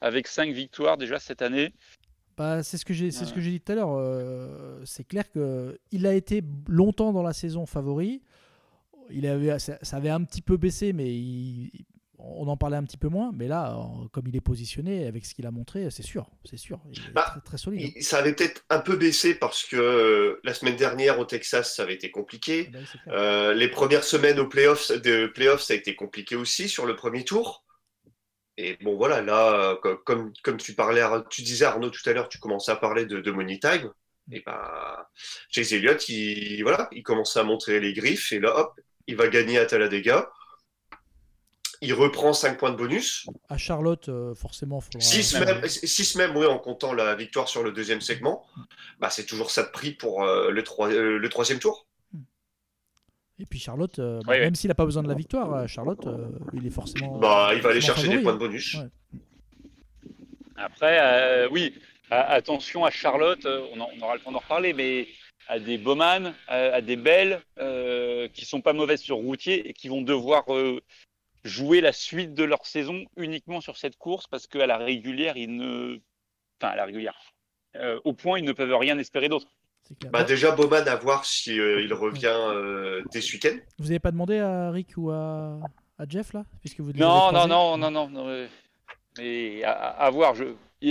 [0.00, 1.72] avec 5 victoires déjà cette année.
[2.36, 3.36] Bah, c'est ce que j'ai, c'est ce Ouais.
[3.36, 3.94] que j'ai dit tout à l'heure.
[3.96, 8.20] euh, c'est clair que il a été longtemps dans la saison favori.
[9.10, 11.70] Il avait, ça, ça avait un petit peu baissé, mais il-
[12.37, 13.30] on en parlait un petit peu moins.
[13.34, 13.76] Mais là,
[14.12, 17.10] comme il est positionné, avec ce qu'il a montré, c'est sûr, c'est sûr, il est
[17.12, 17.92] Bah, très, très solide.
[17.96, 21.74] Il- ça avait peut-être un peu baissé parce que euh, la semaine dernière au Texas,
[21.76, 22.70] ça avait été compliqué.
[22.74, 23.14] Ah bah clair.
[23.14, 26.96] Euh, les premières semaines aux playoffs, de playoffs, ça a été compliqué aussi sur le
[26.96, 27.64] premier tour.
[28.56, 32.28] Et bon, voilà, là, co- comme, comme tu parlais, tu disais Arnaud tout à l'heure,
[32.28, 33.90] tu commençais à parler de, de Money Time.
[34.32, 34.58] Et ben,
[35.50, 39.28] Chase Elliott, il, voilà, il commence à montrer les griffes et là, hop, il va
[39.28, 40.30] gagner à Talladega.
[41.80, 43.26] Il reprend 5 points de bonus.
[43.48, 45.00] À Charlotte, euh, forcément, il faudra.
[45.00, 48.46] 6 même, six même, oui, en comptant la victoire sur le deuxième segment.
[49.00, 51.87] Bah, c'est toujours ça de prix pour euh, le, troi- euh, le troisième tour.
[53.40, 56.66] Et puis Charlotte, bah, même s'il n'a pas besoin de la victoire, Charlotte, euh, il
[56.66, 57.18] est forcément.
[57.18, 58.34] Bah, il va aller chercher des points hein.
[58.34, 58.74] de bonus.
[58.74, 58.88] Ouais.
[60.56, 61.74] Après, euh, oui,
[62.10, 65.08] attention à Charlotte, on, en- on aura le temps d'en reparler, mais
[65.48, 69.72] à des Bowman, à, à des Belles, euh, qui sont pas mauvaises sur routier et
[69.72, 70.80] qui vont devoir euh,
[71.44, 75.54] jouer la suite de leur saison uniquement sur cette course parce qu'à la régulière, ils
[75.54, 75.98] ne.
[76.61, 77.16] Enfin, à la régulière.
[77.76, 79.48] Euh, au point, ils ne peuvent rien espérer d'autre.
[80.11, 83.57] Bah, déjà, Bowman, à voir si euh, il revient euh, dès ce week-end.
[83.78, 85.59] Vous n'avez pas demandé à Rick ou à,
[85.98, 86.44] à Jeff là?
[86.61, 88.28] Puisque vous Non, non, non, non, non, non.
[88.28, 88.46] euh,
[89.18, 90.35] Mais à, à voir.
[90.35, 90.44] Je...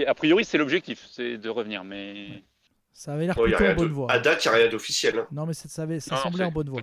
[0.05, 1.83] A priori, c'est l'objectif, c'est de revenir.
[1.83, 2.43] Mais
[2.91, 4.11] Ça avait l'air plutôt en bonne de- voie.
[4.11, 5.17] À date, il n'y a rien d'officiel.
[5.19, 5.27] hein.
[5.31, 6.81] Non, mais ça, ça, avait- ça Non, semblait en bonne voie.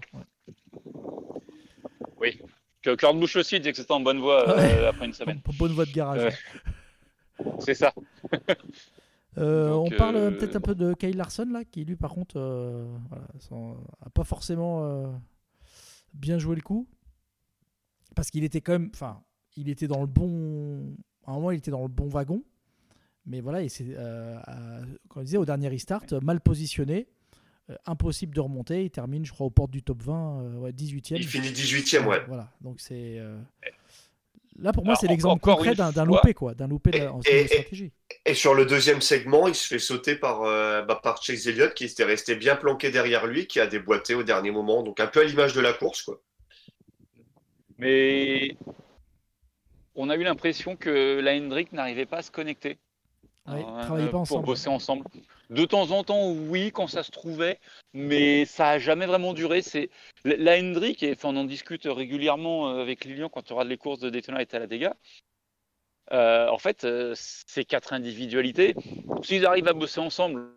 [2.19, 2.39] ouais.
[2.83, 4.87] Que Claude Bouche aussi disait que c'était en bonne voie euh, Ouais.
[4.87, 5.41] après une semaine.
[5.59, 6.33] Bonne voie de garage.
[7.61, 7.93] C'est ça.
[9.39, 12.13] Euh, Donc, on parle euh, peut-être un peu de Kyle Larson là, qui lui par
[12.13, 15.15] contre euh, voilà, sans- a pas forcément
[16.15, 16.89] bien joué le coup,
[18.17, 19.23] parce qu'il était quand même, enfin,
[19.57, 22.43] il était dans le bon, à un moment il était dans le bon wagon,
[23.25, 23.85] mais voilà, et c'est,
[25.09, 27.07] comme on disait au dernier restart, mal positionné,
[27.87, 31.17] impossible de remonter, il termine, je crois, aux portes du top 20, euh, ouais, 18e.
[31.17, 32.23] Il finit 18e, ouais.
[32.27, 33.39] Voilà, donc c'est euh,
[34.59, 37.47] là pour moi c'est en- l'exemple concret d'un, loupé quoi, d'un loupé en Et- et-
[37.47, 37.93] stratégie.
[38.27, 41.73] Et sur le deuxième segment, il se fait sauter par, euh, bah, par Chase Elliott
[41.75, 44.83] qui était resté bien planqué derrière lui, qui a déboîté au dernier moment.
[44.83, 46.03] Donc un peu à l'image de la course.
[46.03, 46.21] Quoi.
[47.79, 48.57] Mais
[49.95, 52.79] on a eu l'impression que la Hendrick n'arrivait pas à se connecter.
[53.55, 54.47] Ouais, euh, travaillez pas pour ensemble.
[54.47, 55.05] bosser ensemble.
[55.51, 57.59] De temps en temps, oui, quand ça se trouvait,
[57.93, 59.63] mais ça a jamais vraiment duré.
[59.63, 59.91] C'est
[60.25, 63.77] la- Hendrick, et enfin, on en discute régulièrement euh, avec Lilian quand on regarde les
[63.77, 64.95] courses de Daytona et Talladega.
[66.13, 68.75] Euh, en fait, euh, ces quatre individualités,
[69.23, 70.49] s'ils arrivent à bosser ensemble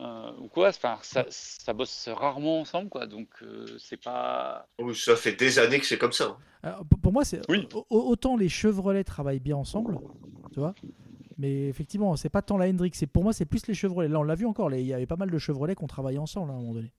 [0.00, 3.06] euh, ou quoi, enfin, ça, ça bosse rarement ensemble, quoi.
[3.06, 4.66] Donc, euh, c'est pas.
[4.94, 6.24] Ça fait des années que c'est comme ça.
[6.24, 6.36] hein.
[6.62, 7.68] Alors, pour- moi, c'est Oui.
[7.90, 9.98] autant les Chevrolet travaillent bien ensemble,
[10.52, 10.74] tu vois.
[11.38, 14.08] Mais effectivement, c'est pas tant la Hendrick, c'est pour moi c'est plus les Chevrolet.
[14.08, 16.18] Là, on l'a vu encore, il y avait pas mal de Chevrolet qui ont travaillé
[16.18, 16.92] ensemble hein, à un moment donné.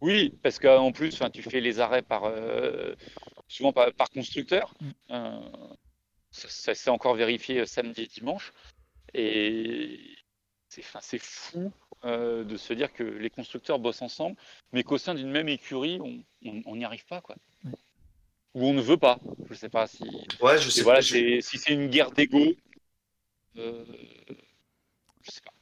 [0.00, 2.94] Oui, parce qu'en plus, tu fais les arrêts par euh,
[3.48, 4.74] souvent par, par constructeur.
[4.80, 4.90] Mm.
[5.10, 5.40] Euh,
[6.30, 8.52] ça, ça s'est encore vérifié euh, samedi et dimanche.
[9.14, 10.16] Et
[10.68, 11.72] c'est fou
[12.04, 14.36] euh, de se dire que les constructeurs bossent ensemble,
[14.72, 17.36] mais qu'au sein d'une même écurie, on n'y arrive pas, quoi.
[17.64, 17.70] Ouais.
[18.56, 19.18] Ou on ne veut pas.
[19.50, 20.02] Je sais pas si.
[20.40, 22.40] Ouais, je sais voilà, je- si c'est une guerre d'ego.
[23.58, 23.84] euh,
[25.22, 25.52] je sais pas.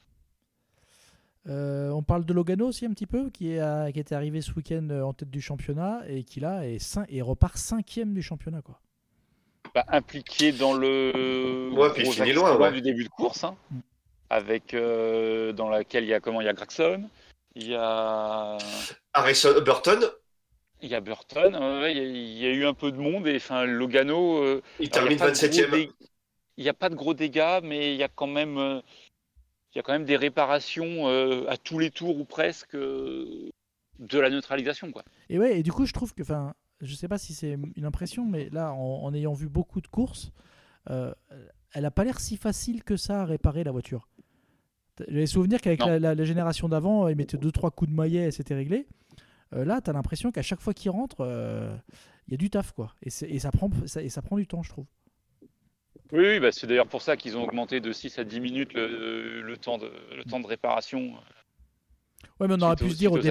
[1.50, 4.40] Euh, on parle de Logano aussi un petit peu, qui, est à- qui était arrivé
[4.40, 8.14] ce week-end euh, en tête du championnat et qui là est cin- et repart cinquième
[8.14, 8.62] du championnat.
[8.62, 8.80] Quoi.
[9.74, 12.72] Bah, impliqué dans le Ouais, puis il gros finit loin, ouais.
[12.72, 13.78] du début de course, hein, Mm.
[14.30, 17.10] avec euh, dans laquelle il y a comment il y a Graxon,
[17.56, 18.56] il y a
[19.12, 20.00] Harrison Burton,
[20.84, 23.26] il y a Burton, il y, a- il y a eu un peu de monde
[23.26, 25.70] et enfin Logano, euh, il termine a pas de gros 27e.
[25.70, 25.90] dé-
[26.56, 28.80] Il n'y a pas de gros dégâts, mais il y a quand même euh,
[29.74, 33.50] il y a quand même des réparations euh, à tous les tours ou presque euh,
[33.98, 35.04] de la neutralisation quoi.
[35.30, 37.84] Et ouais, et du coup, je trouve que, enfin, je sais pas si c'est une
[37.84, 40.30] impression, mais là, en, en ayant vu beaucoup de courses,
[40.90, 41.12] euh,
[41.72, 44.08] elle a pas l'air si facile que ça à réparer la voiture.
[45.08, 48.28] J'avais souvenir qu'avec la, la- la génération d'avant, ils mettaient deux trois coups de maillet
[48.28, 48.86] et c'était réglé.
[49.52, 51.76] Euh, là, tu as l'impression qu'à chaque fois qu'ils rentrent, euh,
[52.26, 52.94] il y a du taf, quoi.
[53.02, 54.86] Et, ça prend, ça, et ça prend du temps, je trouve.
[56.12, 58.72] Oui, oui, bah, c'est d'ailleurs pour ça qu'ils ont augmenté de 6 à 10 minutes
[58.74, 61.14] le, le temps, de, le temps de réparation.
[62.40, 63.28] Ouais, mais on aurait pu se dire au dé-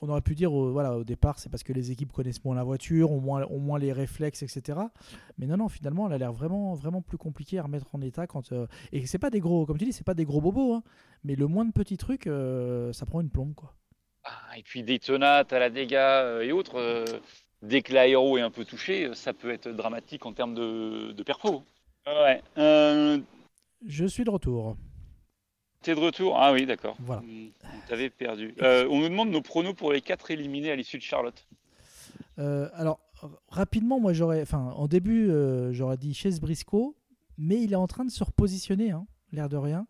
[0.00, 2.54] on aurait pu dire au, voilà, au départ, c'est parce que les équipes connaissent moins
[2.54, 4.78] la voiture, ont moins, ont moins les réflexes, etc.
[5.38, 8.26] Mais non, non, finalement, elle a l'air vraiment, vraiment plus compliquée à remettre en état
[8.26, 8.52] quand.
[8.52, 10.82] euh, Et c'est pas des gros, comme tu dis, c'est pas des gros bobos, hein,
[11.24, 13.74] mais le moins de petits trucs, euh, ça prend une plombe, quoi.
[14.24, 17.04] Ah, et puis Daytona, Talladega euh, et autres, euh,
[17.62, 21.12] dès que l'aéro est un peu touché, euh, ça peut être dramatique en termes de,
[21.12, 21.62] de perfo.
[22.06, 22.42] Ouais.
[22.56, 23.18] Euh,
[23.86, 24.76] Je suis de retour.
[25.82, 26.38] T'es de retour?
[26.38, 26.96] Ah oui, d'accord.
[27.00, 27.22] Voilà.
[27.22, 28.54] On t'avait perdu.
[28.62, 31.46] Euh, on nous demande nos pronos pour les quatre éliminés à l'issue de Charlotte.
[32.38, 33.00] Alors,
[33.48, 34.40] rapidement, moi, j'aurais.
[34.40, 35.30] Enfin, en début,
[35.72, 36.94] j'aurais dit Chase Briscoe,
[37.36, 39.86] mais il est en train de se repositionner, hein, l'air de rien.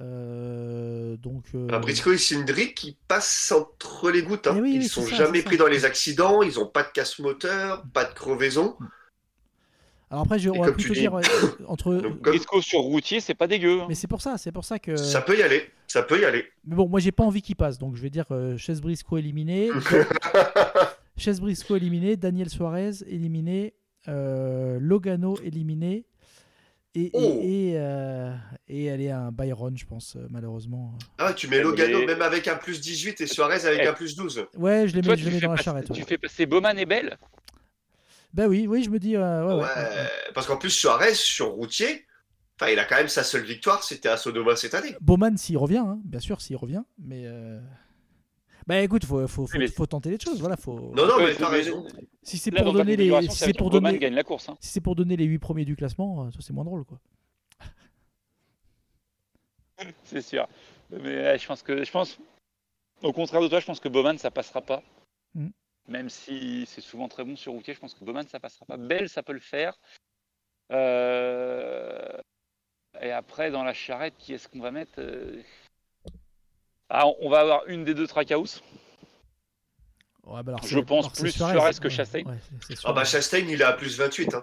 [0.00, 1.44] Euh, donc.
[1.54, 4.46] euh, Briscoe et Cindric qui passent entre les gouttes.
[4.48, 4.54] hein.
[4.56, 5.62] Eh oui, ils oui, sont ça, jamais pris ça.
[5.64, 8.76] dans les accidents, ils n'ont pas de casse moteur, pas de crevaison.
[10.10, 11.22] Alors après, je, on va plutôt dis- dire ouais,
[11.66, 11.94] entre.
[12.02, 13.80] Donc, comme- Briscoe sur routier, c'est pas dégueu.
[13.82, 13.86] hein.
[13.88, 14.96] Mais c'est pour ça, c'est pour ça que.
[14.96, 16.44] Ça peut y aller, ça peut y aller.
[16.66, 19.70] Mais bon, moi j'ai pas envie qu'il passe, donc je vais dire euh, Briscoe éliminé.
[21.16, 23.74] Chess Briscoe éliminé, Daniel Suarez éliminé,
[24.08, 26.04] euh, Logano éliminé.
[26.96, 27.40] Et, et, Oh.
[27.42, 28.32] et, euh,
[28.68, 30.96] et aller à un Byron, je pense, euh, malheureusement.
[31.18, 33.86] Ah, tu mets Logano même avec un plus 18 et Suarez avec Eh.
[33.88, 34.46] un plus 12.
[34.56, 35.86] Ouais, je les Toi, mets, je tu les mets fais, dans la charrette.
[35.92, 36.06] tu Ouais.
[36.06, 37.16] fais passer Bowman et Bell?
[38.32, 39.16] Bah oui, oui, je me dis.
[39.16, 40.08] euh, ouais, ouais, Ouais, ouais.
[40.34, 42.04] Parce qu'en plus, Suarez, sur routier,
[42.60, 44.94] enfin, il a quand même sa seule victoire, c'était à Sodoma cette année.
[45.00, 46.82] Bowman s'il revient, hein, bien sûr, s'il revient.
[46.98, 47.22] Mais.
[47.26, 47.60] euh,
[48.66, 50.40] Bah écoute, faut, faut, faut, Mais- faut tenter les choses.
[50.40, 50.78] Voilà, faut...
[50.94, 51.86] Non, non, mais t'as raison.
[52.22, 54.48] Si c'est pour donner les, si c'est pour donner, gagne la course.
[54.48, 54.56] hein.
[54.60, 56.98] si c'est pour donner les 8 premiers du classement, euh, ça c'est moins drôle quoi.
[60.04, 60.48] C'est sûr.
[60.90, 62.18] Mais je pense que je pense
[63.02, 64.82] au contraire de toi, je pense que Bowman ça passera pas.
[65.34, 65.48] Mm.
[65.88, 68.76] Même si c'est souvent très bon sur routier, je pense que Bowman ça passera pas.
[68.76, 69.76] Bell ça peut le faire.
[70.72, 72.16] Euh,
[73.02, 75.42] Et après dans la charrette, qui est-ce qu'on va mettre euh,
[76.88, 78.62] Ah, on va avoir une des deux Trackhouse.
[80.24, 82.22] Ouais, bah alors, Je pense plus Suarez, Suarez que Chastain.
[82.24, 82.38] ouais,
[82.84, 83.04] Ah bah.
[83.04, 84.42] Chastain, il est à plus 28, hein.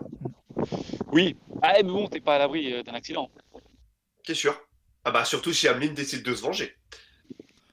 [1.12, 1.36] Oui.
[1.62, 3.30] Ah mais bon, t'es pas à l'abri euh, d'un accident.
[4.24, 4.60] T'es sûr?
[5.04, 6.76] Ah bah surtout si Ameline décide de se venger.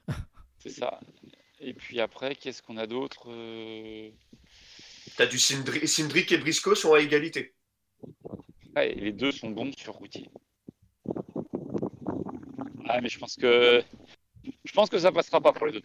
[0.58, 0.98] C'est ça.
[1.60, 4.10] Et puis après, qu'est-ce qu'on a d'autre Euh,
[5.16, 7.54] T'as du Cindric et Briscoe sont à égalité.
[8.76, 10.30] Ouais, les deux sont bons sur routier.
[12.88, 13.82] Ah, mais je pense que
[14.68, 15.82] je pense que ça passera pas pour les deux.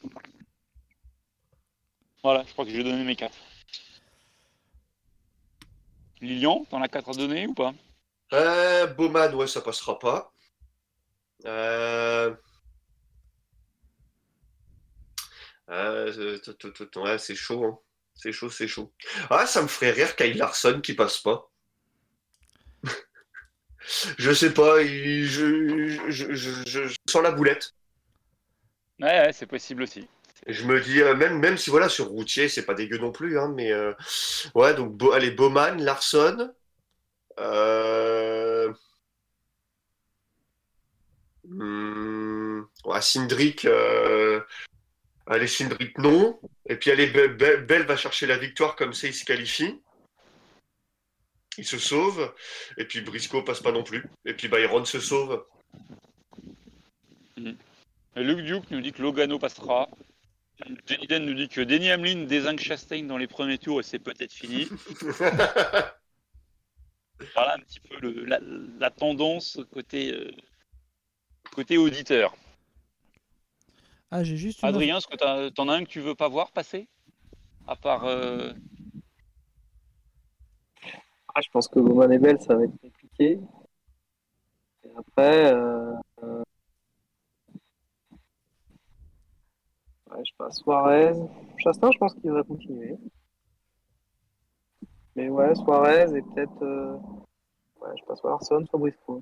[2.22, 3.38] Voilà, je crois que je vais donner mes quatre.
[6.20, 7.74] Lilian, t'en as quatre à donner ou pas?
[8.34, 10.34] Euh, Bowman, ouais, ça passera pas.
[11.46, 12.36] Euh...
[15.70, 17.80] euh, c'est chaud, hein.
[18.16, 18.94] C'est chaud, c'est chaud.
[19.30, 21.50] Ah, ça me ferait rire Kyle Larson qui passe pas.
[24.18, 26.34] je sais pas, je-
[26.66, 27.74] je sens la boulette.
[29.00, 30.08] Ouais, ouais, c'est possible aussi.
[30.48, 33.40] Je me dis, euh, même, même si voilà, sur routier, c'est pas dégueu non plus,
[33.40, 33.94] hein, mais euh,
[34.56, 36.54] ouais, donc Bo- allez, Bowman, Larson,
[37.40, 38.74] euh...
[42.86, 43.00] ouais,
[43.66, 44.42] euh,
[45.28, 49.08] allez, Cindric, non, et puis allez, Be- Be- Bell va chercher la victoire comme ça,
[49.08, 49.82] il se qualifie,
[51.58, 52.32] il se sauve,
[52.78, 55.44] et puis Briscoe passe pas non plus, et puis Byron se sauve.
[57.38, 57.73] Et
[58.16, 59.88] Luke Duke nous dit que Logano passera.
[60.86, 64.00] Jenny Den nous dit que Denny Hamlin désingue Chastain dans les premiers tours et c'est
[64.00, 64.68] peut-être fini.
[67.36, 68.40] Voilà un petit peu le- la,
[68.80, 70.30] la tendance côté, euh,
[71.54, 72.36] côté auditeur.
[74.12, 76.16] Ah, j'ai juste une info- Adrien, est-ce que t'as- t'en as un que tu veux
[76.16, 76.88] pas voir passer?
[77.66, 78.06] À part.
[78.06, 78.52] euh,
[81.34, 83.40] Ah, je pense que Bowman et Bell, ça va être compliqué.
[84.84, 85.94] Et après, euh,
[90.16, 91.14] ouais, je sais pas, Suarez.
[91.58, 92.98] Chastain, je pense qu'il va continuer.
[95.16, 96.62] Mais ouais, Suarez et peut-être.
[96.64, 96.98] euh,
[97.82, 99.22] Ouais, je sais pas, soit Larson, soit Briscoe.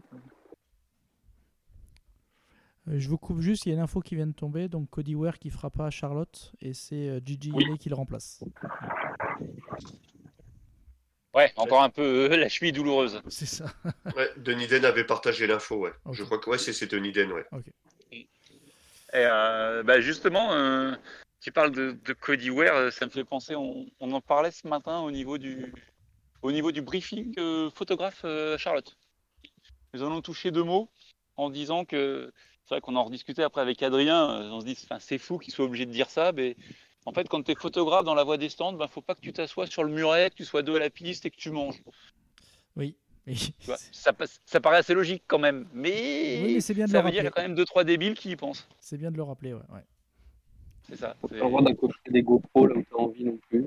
[2.88, 4.68] Euh, Je vous coupe juste, il y a une info qui vient de tomber.
[4.70, 7.78] Donc Cody Ware qui fera pas Charlotte et c'est euh, Gigi Oui.
[7.80, 8.44] Qui le remplace.
[11.34, 13.22] Ouais, encore un peu euh, la cheville douloureuse.
[13.30, 13.66] C'est ça.
[14.18, 15.94] Ouais, Denis Den avait partagé l'info, ouais.
[16.12, 17.46] Je crois que ouais, c'est c'est Denis Den, ouais.
[19.14, 20.94] Euh, bah, justement, euh,
[21.40, 25.00] tu parles de, Cody Ware, euh, ça me fait penser, on, en parlait ce matin
[25.00, 25.74] au niveau du,
[26.42, 27.36] au niveau du briefing
[27.74, 28.26] photographe
[28.58, 28.98] Charlotte.
[29.94, 30.90] Nous allons toucher deux mots
[31.36, 32.32] en disant que
[32.66, 35.66] c'est vrai qu'on en rediscutait après avec Adrien, on se dit c'est fou qu'il soit
[35.66, 36.56] obligé de dire ça, mais
[37.06, 39.22] en fait quand tu es photographe dans la voie des stands, ben, faut pas que
[39.22, 41.52] tu t'assoies sur le muret, que tu sois dos à la piste et que tu
[41.52, 41.82] manges.
[42.78, 42.96] Oui.
[43.66, 43.78] Vois.
[43.92, 47.12] Ça, paraît assez logique quand même, mais, Oui, mais c'est bien de ça le veut
[47.12, 48.68] dire qu'il y a quand même deux trois débiles qui y pensent.
[48.80, 49.62] C'est bien de le rappeler, ouais.
[49.74, 49.84] ouais.
[50.90, 51.16] C'est ça.
[51.22, 53.66] Pas d'accrocher des GoPro là où t'as envie non plus.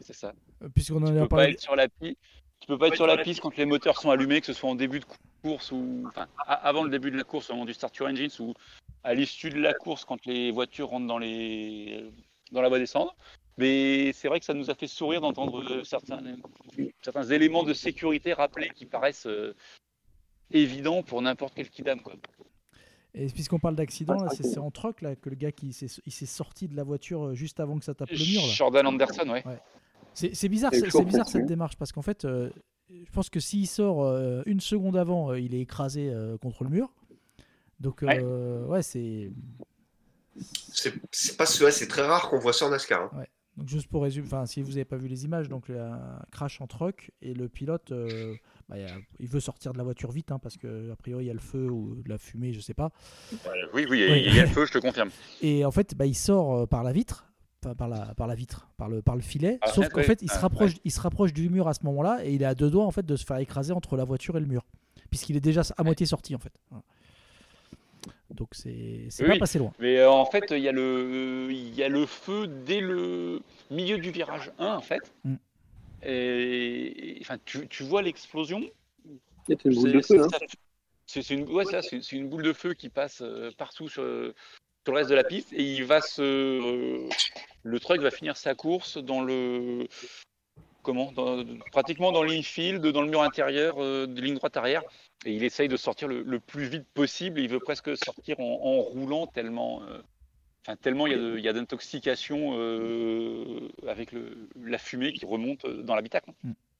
[0.00, 0.32] C'est ça.
[0.62, 1.52] Euh, Puisqu'on en a peux pas parlé.
[1.52, 2.16] être sur la piste.
[2.60, 4.70] Tu peux pas être sur la piste quand les moteurs sont allumés, que ce soit
[4.70, 5.04] en début de
[5.42, 8.30] course ou enfin, avant le début de la course, au moment du start your engines
[8.38, 8.54] ou
[9.02, 12.04] à l'issue de la course quand les voitures rentrent dans les
[12.52, 13.16] dans la voie des cendres.
[13.58, 16.20] Mais c'est vrai que ça nous a fait sourire d'entendre euh, certains
[17.02, 19.54] certains éléments de sécurité rappelés qui paraissent euh,
[20.50, 22.14] évidents pour n'importe quel kidam quoi.
[23.14, 26.12] Et puisqu'on parle d'accident, Ah, c'est en truck là, que le gars qui s'est il
[26.12, 28.40] s'est sorti de la voiture euh, juste avant que ça tape le mur.
[28.42, 28.48] Là.
[28.48, 29.44] Jordan Anderson, ouais.
[30.14, 32.50] C'est c'est bizarre, c'est bizarre cette démarche parce qu'en fait, euh,
[32.90, 36.64] je pense que s'il sort euh, une seconde avant, euh, il est écrasé euh, contre
[36.64, 36.90] le mur.
[37.80, 39.30] Donc, euh, ouais, c'est.
[40.70, 43.10] C'est pas ouais, c'est très rare qu'on voit ça en NASCAR.
[43.14, 43.24] hein.
[43.58, 45.78] Donc juste pour résumer, enfin si vous n'avez pas vu les images, donc il y
[45.78, 48.34] a un crash en truck et le pilote, euh,
[48.68, 50.96] bah, il, y a- il veut sortir de la voiture vite hein, parce que a
[50.96, 52.90] priori il y a le feu ou de la fumée, je sais pas.
[53.74, 54.22] Oui, oui, Oui.
[54.26, 55.10] il y a le feu, je te confirme.
[55.42, 57.30] Et en fait, bah, il sort euh, par la vitre,
[57.76, 59.58] par la par la vitre, par le par le filet.
[59.60, 61.84] Ah, sauf qu'en fait, il se Ah, rapproche, il se rapproche du mur à ce
[61.84, 64.04] moment-là et il est à deux doigts en fait de se faire écraser entre la
[64.04, 64.64] voiture et le mur,
[65.10, 66.52] puisqu'il est déjà à moitié sorti en fait.
[68.34, 69.28] Donc c'est Oui.
[69.28, 69.72] pas passé loin.
[69.78, 73.40] Mais euh, en fait, il y, a le- il y a le feu dès le
[73.70, 75.12] milieu du virage 1, en fait.
[75.24, 75.34] Mm.
[76.04, 78.62] Et enfin, tu, tu vois l'explosion.
[79.46, 80.22] C'est une boule de feu.
[80.22, 80.28] Hein.
[81.06, 85.10] C'est une, ouais, c'est boule de feu qui passe euh, partout sur, sur le reste
[85.10, 87.08] de la piste et il va se, euh,
[87.64, 89.86] le truck va finir sa course dans le,
[90.82, 94.82] comment, dans- pratiquement dans l'infield, dans le mur intérieur euh, de ligne droite arrière
[95.24, 97.40] et il essaye de sortir le, le plus vite possible.
[97.40, 100.00] Il veut presque sortir en, en roulant tellement, euh,
[100.66, 105.94] enfin tellement il y a d'intoxication euh, avec le, la fumée qui remonte euh, dans
[105.94, 106.30] l'habitacle.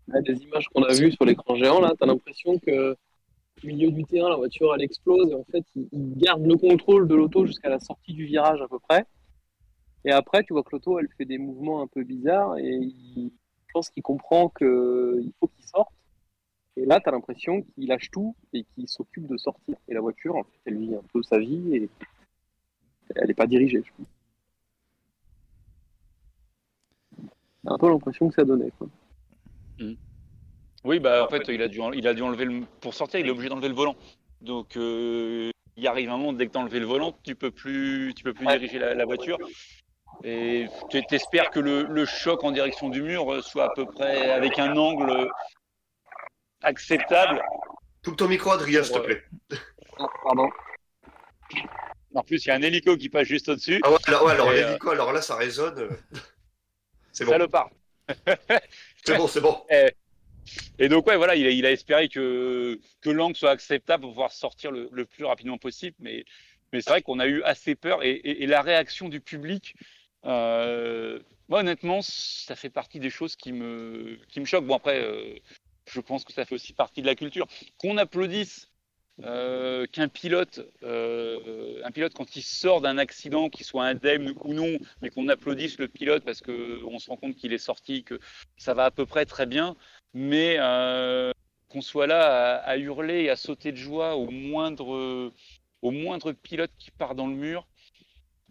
[0.09, 2.97] Là, des images qu'on a vues sur l'écran géant, là, t'as l'impression que
[3.63, 5.31] au milieu du terrain, la voiture, elle explose.
[5.31, 8.61] Et en fait, il, il garde le contrôle de l'auto jusqu'à la sortie du virage
[8.61, 9.05] à peu près.
[10.05, 12.59] Et après, tu vois que l'auto, elle fait des mouvements un peu bizarres.
[12.59, 13.31] Et il-
[13.69, 15.93] je pense qu'il comprend qu'il faut qu'il sorte.
[16.77, 19.77] Et là, tu as l'impression qu'il lâche tout et qu'il s'occupe de sortir.
[19.89, 21.89] Et la voiture, en fait, elle vit un peu sa vie et
[23.15, 23.83] elle n'est pas dirigée.
[27.65, 28.73] C'est un peu l'impression que ça donnait.
[28.79, 28.89] Quoi.
[30.85, 33.27] Oui, bah en fait, il a dû, il a dû enlever le, pour sortir, il
[33.27, 33.95] est obligé d'enlever le volant.
[34.41, 38.13] Donc, euh, il arrive un moment dès que tu enlevé le volant, tu peux plus,
[38.17, 38.59] tu peux plus Ouais.
[38.59, 39.39] diriger la, la voiture.
[40.25, 44.31] Et tu espères que le, le choc en direction du mur soit à peu près
[44.31, 45.31] avec un angle
[46.63, 47.43] acceptable.
[48.05, 49.23] Coupe ton micro, Adrien, s'il te plaît.
[49.99, 50.49] Ah, pardon.
[52.15, 53.81] En plus, il y a un hélico qui passe juste au-dessus.
[53.85, 55.79] Ah ouais, alors, ouais, alors Et, l'hélico, alors là, ça résonne.
[55.79, 55.91] euh.
[57.13, 57.71] C'est bon, Salopard.
[59.05, 59.63] c'est bon, c'est bon.
[60.79, 64.11] Et donc, ouais, voilà, il a, il a espéré que, que l'angle soit acceptable pour
[64.11, 65.95] pouvoir sortir le, le plus rapidement possible.
[66.01, 66.25] Mais,
[66.73, 68.03] mais c'est vrai qu'on a eu assez peur.
[68.03, 69.75] Et, et- et la réaction du public,
[70.25, 74.67] euh, moi, honnêtement, ça fait partie des choses qui me, qui me choquent.
[74.67, 75.35] Bon, après, euh,
[75.93, 77.47] je pense que ça fait aussi partie de la culture.
[77.79, 78.69] Qu'on applaudisse
[79.23, 84.55] euh, qu'un pilote, euh, un pilote quand il sort d'un accident, qu'il soit indemne ou
[84.55, 88.19] non, mais qu'on applaudisse le pilote parce qu'on se rend compte qu'il est sorti, que
[88.57, 89.77] ça va à peu près très bien
[90.15, 91.33] mais euh,
[91.69, 95.33] qu'on soit là à, à hurler et à sauter de joie au moindre,
[95.83, 97.67] au moindre pilote qui part dans le mur,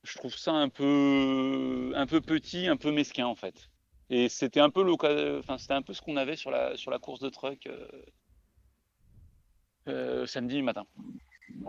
[0.04, 3.71] je trouve ça un peu, un peu petit, un peu mesquin en fait.
[4.14, 4.82] Et c'était un peu
[5.40, 7.88] enfin c'était un peu ce qu'on avait sur la sur la course de truck euh,
[9.88, 10.84] euh, samedi matin.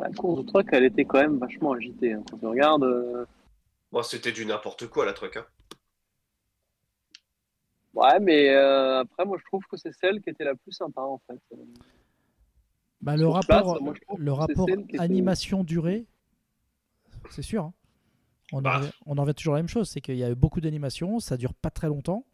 [0.00, 2.12] La course de truck, elle était quand même vachement agitée.
[2.14, 2.22] hein.
[2.30, 3.24] Quand tu regardes, euh,
[3.92, 5.36] Moi, c'était du n'importe quoi, la truc.
[5.36, 5.46] Hein.
[7.94, 11.00] ouais, mais euh, après, moi, je trouve que c'est celle qui était la plus sympa,
[11.00, 11.38] en fait.
[13.00, 16.06] Bah, le rapport, place, moi, le rapport celle qui était- animation durée,
[17.30, 17.64] c'est sûr.
[17.64, 17.74] hein.
[18.52, 18.78] On, en Bah.
[18.78, 20.60] revient, on en revient toujours à la même chose, c'est qu'il y a eu beaucoup
[20.60, 22.24] d'animations, ça dure pas très longtemps,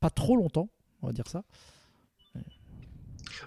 [0.00, 0.68] pas trop longtemps,
[1.02, 1.42] on va dire ça.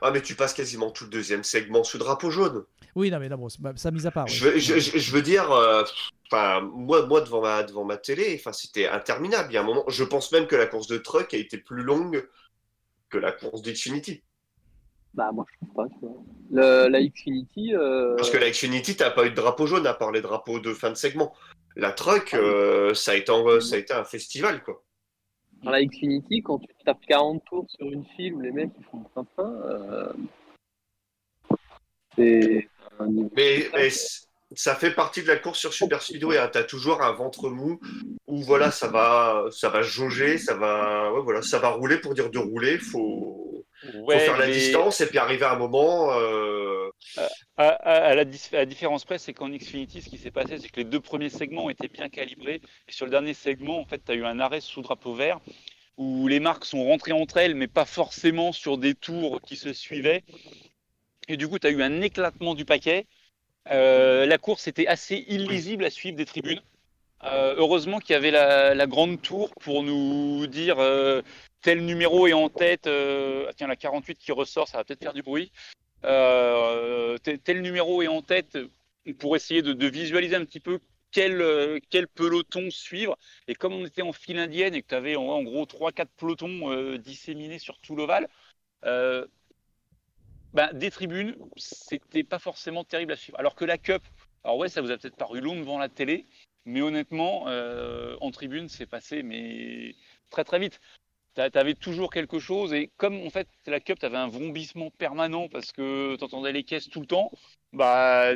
[0.02, 2.64] Ah, mais tu passes quasiment tout le deuxième segment sous drapeau jaune.
[2.96, 4.26] Oui, non, mais bah, ça mise à part.
[4.26, 4.32] oui.
[4.32, 5.84] Je, veux, je, je- je veux dire, euh,
[6.32, 9.52] enfin, moi, moi devant, ma, devant ma télé, enfin, c'était interminable.
[9.52, 11.58] Il y a un moment, je pense même que la course de truck a été
[11.58, 12.28] plus longue
[13.10, 14.24] que la course d'Xfinity.
[15.14, 16.24] Bah, moi, je trouve pas, tu vois.
[16.52, 19.94] Le, la Xfinity, euh, Parce que la Xfinity, t'as pas eu de drapeau jaune à
[19.94, 21.34] part les drapeaux de fin de segment.
[21.76, 24.84] La truck, euh, ça, a été, en- ça a été un festival, quoi.
[25.64, 28.86] Dans la Xfinity, quand tu tapes 40 tours sur une file où les mecs ils
[28.86, 30.14] font plein, euh,
[32.16, 32.68] c'est
[33.00, 33.32] un niveau.
[33.36, 33.70] Mais,
[34.54, 36.38] ça fait partie de la course sur Super Speedway.
[36.38, 36.50] Hein.
[36.52, 37.80] T'as toujours un ventre mou
[38.28, 42.14] où voilà, ça va, ça va jauger, ça va, ouais, voilà, ça va rouler pour
[42.14, 42.78] dire de rouler.
[42.78, 46.12] Faut, faut faire la distance et puis arriver à un moment.
[46.20, 46.90] euh,
[47.58, 51.00] À, la, différence près, c'est qu'en Xfinity, ce qui s'est passé, c'est que les deux
[51.00, 52.62] premiers segments étaient bien calibrés.
[52.88, 55.40] Et sur le dernier segment, en fait, tu as eu un arrêt sous drapeau vert
[55.98, 59.74] où les marques sont rentrées entre elles, mais pas forcément sur des tours qui se
[59.74, 60.24] suivaient.
[61.28, 63.06] Et du coup, tu as eu un éclatement du paquet.
[63.70, 66.62] Euh, la course était assez illisible à suivre des tribunes.
[67.24, 71.22] Euh, heureusement qu'il y avait la, grande tour pour nous dire euh,
[71.62, 72.88] tel numéro est en tête.
[72.88, 75.52] ah tiens, la 48 qui ressort, ça va peut-être faire du bruit.
[76.04, 78.58] Euh, tel, numéro est en tête
[79.20, 80.80] pour essayer de, visualiser un petit peu
[81.12, 83.18] quel, euh, quel peloton suivre.
[83.48, 86.72] Et comme on était en file indienne et que tu avais en, gros 3-4 pelotons
[86.72, 88.28] euh, disséminés sur tout l'ovale,
[90.54, 93.40] ben, des tribunes, c'était pas forcément terrible à suivre.
[93.40, 94.04] Alors que la Cup,
[94.44, 96.26] alors ouais, ça vous a peut-être paru long devant la télé,
[96.66, 99.96] mais honnêtement, en tribune, c'est passé, mais
[100.30, 100.82] très très vite.
[101.36, 104.90] Tu avais toujours quelque chose et comme en fait la Cup, tu avais un vrombissement
[104.92, 107.32] permanent parce que tu entendais les caisses tout le temps,
[107.72, 108.32] bah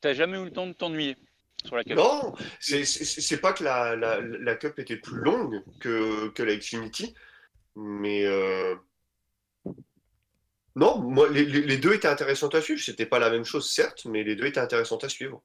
[0.00, 1.16] t'as jamais eu le temps de t'ennuyer
[1.64, 1.96] sur la Cup.
[1.96, 7.14] Non, c'est- pas que la, la, la Cup était plus longue que, que la Xfinity,
[7.74, 8.76] mais euh,
[10.76, 12.80] non, moi les, les- les deux étaient intéressantes à suivre.
[12.80, 15.42] C'était pas la même chose, certes, mais les deux étaient intéressantes à suivre.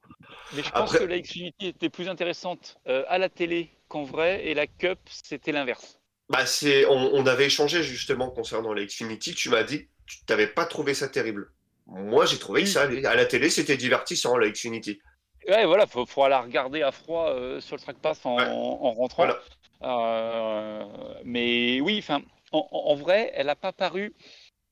[0.56, 4.04] Mais je pense Après- que la Xfinity était plus intéressante euh, à la télé qu'en
[4.04, 6.00] vrai et la Cup, c'était l'inverse.
[6.34, 9.36] Bah, c'est, on, on avait échangé justement concernant la Xfinity.
[9.36, 11.52] Tu m'as dit que tu n'avais pas trouvé ça terrible.
[11.86, 13.06] Moi, j'ai trouvé que ça allait.
[13.06, 15.00] À la télé, c'était divertissant, la Xfinity.
[15.48, 18.48] Ouais, voilà, faut, faudra la regarder à froid euh, sur le track pass en, Ouais.
[18.48, 19.26] en rentrant.
[19.26, 19.40] Voilà.
[19.84, 20.86] Euh,
[21.24, 24.16] mais oui, enfin, en, vrai, elle n'a pas paru.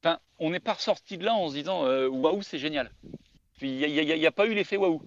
[0.03, 2.91] Enfin, on n'est pas ressorti de là en se disant euh, waouh, c'est génial.
[3.61, 5.03] Il n'y a, pas eu l'effet waouh.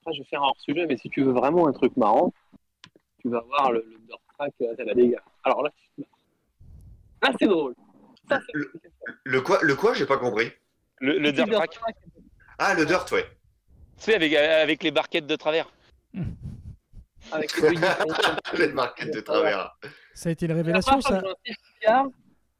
[0.00, 2.34] Après, je vais faire un hors-sujet, mais si tu veux vraiment un truc marrant,
[3.22, 4.14] tu vas voir le, le
[4.76, 5.22] Talladega.
[5.44, 5.70] Alors là,
[7.22, 7.74] là c'est drôle.
[8.28, 8.70] Ça, Le,
[9.24, 10.50] le quoi, le quoi, j'ai pas compris.
[11.00, 11.96] Le, le dirt dirt track, track,
[12.58, 13.24] Ah, le dirt, ouais.
[13.96, 15.72] tu sais, avec, avec les barquettes de travers.
[17.32, 17.50] avec
[18.58, 19.76] les marquettes de travers.
[20.14, 21.22] Ça a été une La révélation, ça.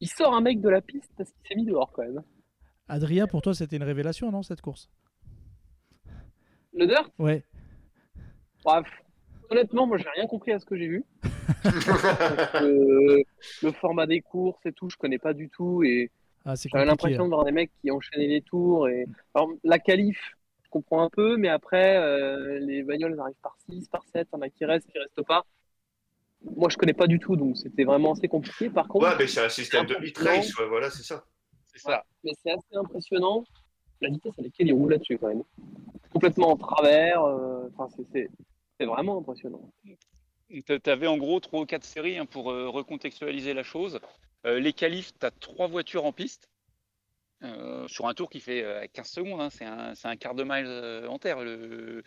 [0.00, 2.22] il sort un mec de la piste parce qu'il s'est mis dehors quand même.
[2.88, 4.88] Adrien, pour toi, c'était une révélation, non, cette course?
[6.72, 7.44] Le dirt, Ouais.
[8.64, 8.86] bref.
[9.50, 11.04] Honnêtement, moi, j'ai rien compris à ce que j'ai vu.
[12.62, 13.22] Euh,
[13.62, 16.10] le format des courses et tout, je connais pas du tout et
[16.44, 19.78] Ah, c'est j'avais l'impression de voir des mecs qui enchaînaient les tours et alors la
[19.78, 20.18] qualif,
[20.62, 24.36] je comprends un peu, mais après euh, les bagnoles arrivent par 6, par 7, il
[24.36, 25.44] y en a qui restent, qui restent pas.
[26.56, 28.70] Moi, je connais pas du tout, donc c'était vraiment assez compliqué.
[28.70, 31.24] Par contre, Ouais, mais c'est un système de hit race, ouais, voilà, c'est ça.
[31.66, 32.04] C'est ça.
[32.24, 33.44] mais c'est assez impressionnant
[34.00, 35.42] la vitesse à laquelle il roule là-dessus quand même.
[36.12, 38.28] Complètement en travers, euh, enfin c'est
[38.78, 39.72] c'est vraiment impressionnant.
[40.48, 44.00] Tu avais en gros trois ou quatre séries hein, pour euh, recontextualiser la chose.
[44.46, 46.48] Euh, les qualifs, tu as trois voitures en piste
[47.42, 49.40] euh, sur un tour qui fait euh, 15 secondes.
[49.40, 52.02] hein, c'est un, quart de mile en terre, le,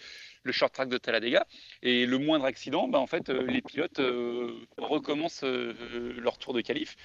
[0.50, 1.46] short track de Talladega.
[1.82, 4.02] Et le moindre accident, bah, en fait, les pilotes
[4.78, 6.96] recommencent leur tour de qualif.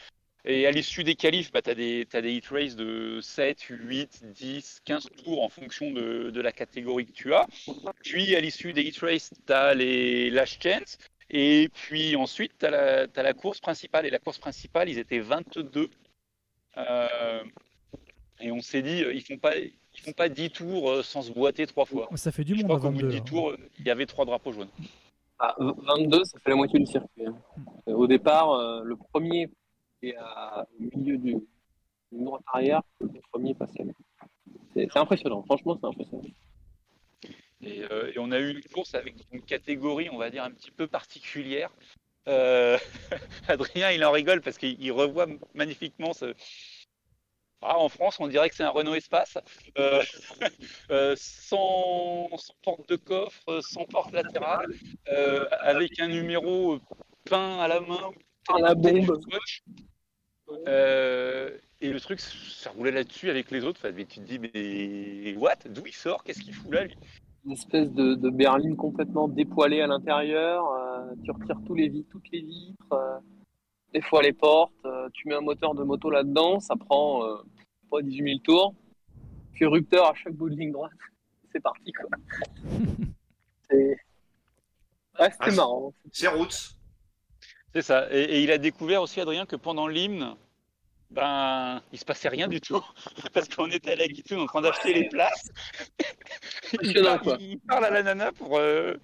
[0.49, 3.61] Et à l'issue des qualifs, bah, tu as des, t'as des hit races de 7,
[3.63, 7.47] 8, 10, 15 tours en fonction de, de la catégorie que tu as.
[8.05, 10.99] Puis à l'issue des hit races, tu as les last chance.
[11.31, 14.07] Et puis ensuite, tu as, la course principale.
[14.07, 15.91] Et la course principale, ils étaient 22.
[16.77, 17.43] Euh,
[18.41, 21.23] et on s'est dit, euh, ils font pas, ils font pas 10 tours euh, sans
[21.23, 22.09] se boiter trois fois.
[22.15, 23.13] Ça fait du Je monde crois à qu'au bout de 22.
[23.15, 23.25] 10 hein.
[23.27, 24.69] tours, il y avait trois drapeaux jaunes.
[25.41, 27.27] Ah, 22, ça fait la moitié du circuit.
[27.27, 27.37] hein.
[27.89, 29.51] Euh, Au départ, le premier
[30.03, 31.37] est à- au milieu du,
[32.13, 33.85] droite arrière, le premier passait.
[34.75, 36.25] C'est impressionnant, franchement, c'est impressionnant.
[37.63, 40.51] Et, euh, et on a eu une course avec une catégorie, on va dire, un
[40.51, 41.71] petit peu particulière.
[42.29, 42.79] Euh,
[43.49, 46.35] Adrien, il en rigole parce qu'il il revoit magnifiquement ce.
[47.63, 49.39] Ah, en France, on dirait que c'est un Renault Espace,
[49.79, 50.03] euh,
[51.17, 52.29] sans,
[52.63, 54.67] porte de coffre, sans porte latérale,
[55.61, 56.79] avec un numéro
[57.25, 58.13] peint à la main,
[58.47, 59.19] Par la bombe.
[60.69, 63.81] Euh, et le truc, ça roulait là-dessus avec les autres.
[63.83, 65.57] Enfin, mais tu te dis, mais what?
[65.69, 66.23] D'où il sort?
[66.25, 66.95] Qu'est-ce qu'il fout là, lui?
[67.45, 70.71] Une espèce de, de berline complètement dépoilée à l'intérieur.
[70.73, 73.19] euh, tu retires tous les vitres, toutes les vitres, euh,
[73.93, 74.73] des fois les portes.
[74.85, 77.37] euh, tu mets un moteur de moto là-dedans, ça prend euh,
[77.91, 78.75] pas 18 000 tours.
[79.53, 80.93] Puis rupteur à chaque bout de ligne droite.
[81.53, 82.09] C'est parti, quoi.
[83.71, 83.97] C'est ouais,
[85.19, 85.93] Ah, c'était marrant.
[86.13, 86.76] C'est Roots.
[87.77, 88.09] C'est ça.
[88.11, 90.35] Et, et il a découvert aussi, Adrien, que pendant l'hymne,
[91.11, 92.83] ben, il se passait rien du tout.
[93.35, 95.51] Parce qu'on était à la Guitoune en train d'acheter les places.
[96.72, 97.37] il, Impressionnant, parle, quoi.
[97.39, 98.95] il parle à la nana pour, euh,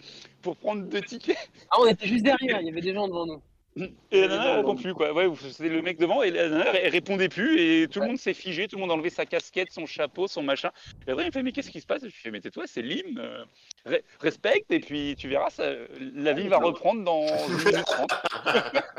[0.40, 1.50] pour prendre deux tickets.
[1.70, 3.42] Ah, on était juste derrière, il y avait des gens devant nous.
[3.74, 5.14] Et la nana, elle répond plus, quoi.
[5.14, 8.18] Ouais, c'était le mec devant, et la nana, elle répondait plus, et tout le monde
[8.18, 10.70] s'est figé, tout le monde a enlevé sa casquette, son chapeau, son machin.
[11.06, 12.00] Et Adrien, il me fait, mais qu'est-ce qui se passe?
[12.02, 13.18] Je lui fais, mais tais-toi, c'est l'hymne.
[13.18, 13.44] euh,
[13.86, 18.12] re- respecte, et puis tu verras, ça, la vie va reprendre dans une minute trente.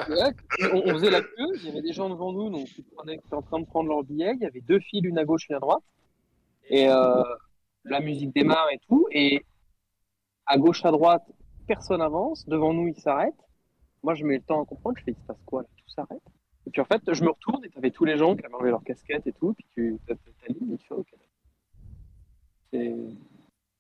[0.10, 0.32] Ouais,
[0.72, 3.36] on, on faisait la queue, il y avait des gens devant nous, donc ils étaient
[3.36, 4.34] en train de prendre leur billet.
[4.36, 5.84] Il y avait deux filles, une à gauche, une à droite.
[6.70, 7.22] Et euh,
[7.84, 9.06] la musique démarre et tout.
[9.12, 9.46] Et
[10.48, 11.24] à gauche, à droite,
[11.68, 12.48] personne avance.
[12.48, 13.34] Devant nous, ils s'arrêtent.
[14.04, 14.98] Moi, je mets le temps à comprendre.
[15.00, 15.68] Je fais, il se passe quoi là?
[15.78, 16.22] Tout s'arrête.
[16.66, 18.70] Et puis en fait, je me retourne et t'avais tous les gens qui avaient enlevé
[18.70, 19.54] leur casquette et tout.
[19.54, 21.08] Puis tu as ta ligne et tu fais, ok.
[22.72, 22.96] C'est-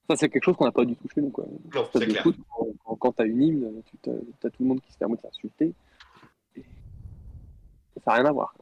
[0.09, 1.29] Ça, c'est quelque chose qu'on n'a pas du tout chez nous.
[1.29, 1.45] Quoi.
[1.73, 2.23] Non, Stade c'est de clair.
[2.23, 2.35] foot,
[2.83, 4.11] quand, quand, t'as une hymne, tu t'as,
[4.41, 5.73] t'as tout le monde qui se permet de s'insulter.
[6.57, 6.63] Et
[8.03, 8.53] Ça n'a rien à voir.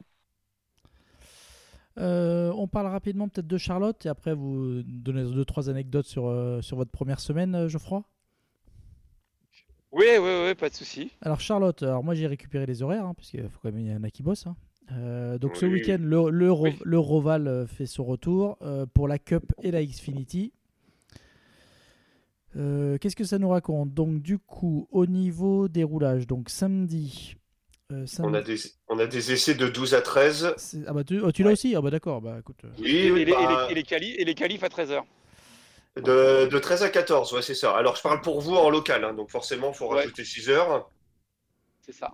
[1.98, 6.26] Euh, on parle rapidement peut-être de Charlotte et après vous donnez deux trois anecdotes sur,
[6.26, 8.02] euh, sur votre première semaine, euh, Geoffroy?
[9.92, 11.10] Oui, oui, oui, pas de souci.
[11.20, 13.92] Alors Charlotte, alors moi j'ai récupéré les horaires, hein, parce qu'il faut quand même il
[13.92, 14.46] y en a qui bossent.
[14.46, 14.56] hein.
[14.92, 16.74] Euh, donc ce week-end, le, le, Oui.
[16.82, 20.52] le Roval euh, fait son retour euh, pour la Cup et la Xfinity.
[22.56, 23.94] Euh, Qu'est-ce que ça nous raconte?
[23.94, 27.36] Donc du coup, au niveau des roulages, donc samedi...
[27.92, 28.56] euh, On samedi a, des,
[28.88, 30.54] on a des essais de 12 à 13.
[30.56, 31.52] c'est- ah bah tu, oh, tu l'as Ouais.
[31.52, 31.74] aussi?
[31.76, 32.60] Ah bah d'accord, bah écoute...
[32.78, 34.68] Oui, Et, oui, et les, et bah, les- et les quali- et les qualifs à
[34.68, 35.02] 13h.
[35.96, 37.76] De, de 13 à 14, ouais, c'est ça.
[37.76, 40.00] Alors, je parle pour vous en local, hein, donc forcément, il faut Ouais.
[40.00, 40.90] rajouter 6 heures.
[41.82, 42.12] C'est ça.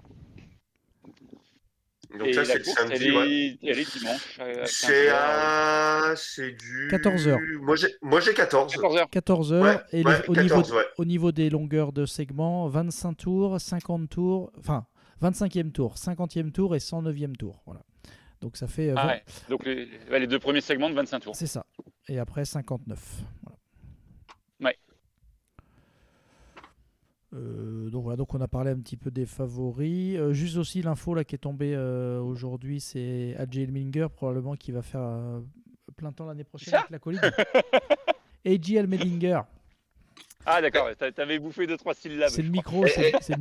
[2.19, 3.31] Donc et c'est le samedi, elle, ouais.
[3.31, 4.41] est, elle est dimanche.
[4.41, 5.13] à C'est 15h.
[5.15, 6.15] à...
[6.17, 6.89] C'est du...
[6.91, 7.39] 14 heures.
[7.61, 8.75] Moi, j'ai moi, j'ai 14.
[8.75, 9.11] 14h.
[9.11, 10.85] 14 heures Ouais, et les- ouais, au, 14, niveau, ouais.
[10.97, 14.87] au niveau des longueurs de segments, 25 tours, 50 tours, enfin
[15.23, 17.61] 25e tour, 50e tour et 109e tour.
[17.67, 17.83] Voilà.
[18.41, 18.89] Donc ça fait.
[18.89, 19.25] euh, Ah 20 ouais.
[19.51, 21.37] Donc les, ouais, les deux premiers segments de 25 tours.
[21.37, 21.67] C'est ça.
[22.09, 22.99] Et après 59.
[23.43, 23.59] Voilà.
[24.61, 24.79] Ouais.
[27.35, 30.17] Euh, donc voilà, donc on a parlé un petit peu des favoris.
[30.19, 34.73] Euh, juste aussi l'info là qui est tombée euh, aujourd'hui, c'est AJ Elminger probablement qui
[34.73, 35.41] va faire euh,
[35.97, 37.21] plein temps l'année prochaine avec la colline.
[38.47, 39.41] AJ Elminger,
[40.47, 42.31] Ah d'accord, t'a- t'avais bouffé deux trois syllabes.
[42.31, 42.89] c'est le micro, Et-
[43.21, 43.35] c'est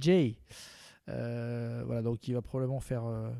[0.00, 0.34] Jay.
[1.08, 3.30] Euh, voilà, donc il va probablement faire euh,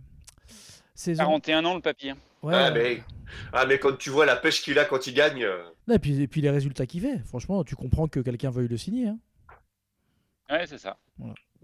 [0.94, 1.22] saison.
[1.22, 2.12] 41 ans le papy.
[2.42, 2.72] Ouais, ah, ouais.
[2.72, 3.02] mais...
[3.52, 5.44] ah, mais quand tu vois la pêche qu'il a quand il gagne...
[5.44, 8.50] euh, Non, Et puis, et puis les résultats qu'il fait, franchement, tu comprends que quelqu'un
[8.50, 9.08] veuille le signer.
[9.08, 9.18] hein.
[10.50, 10.98] Ouais, c'est ça.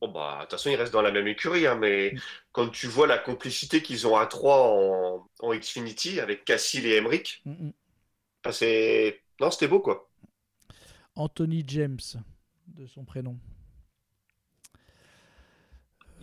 [0.01, 2.18] Bon, bah, de toute façon, il reste dans la même écurie, hein, mais Mm.
[2.53, 6.97] quand tu vois la complicité qu'ils ont à trois en, en Xfinity avec Cassil et
[6.97, 7.72] Emmerich, Mm, mm.
[8.45, 9.22] bah, c'est...
[9.41, 10.09] Non, c'était beau, quoi.
[11.16, 11.99] Anthony James,
[12.68, 13.39] de son prénom.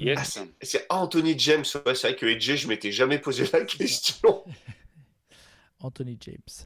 [0.02, 0.30] Ah, Yes.
[0.30, 1.64] c'est- c'est Anthony James.
[1.86, 4.43] Ouais, c'est vrai que AJ, je m'étais jamais posé la question.
[5.82, 6.66] Anthony James.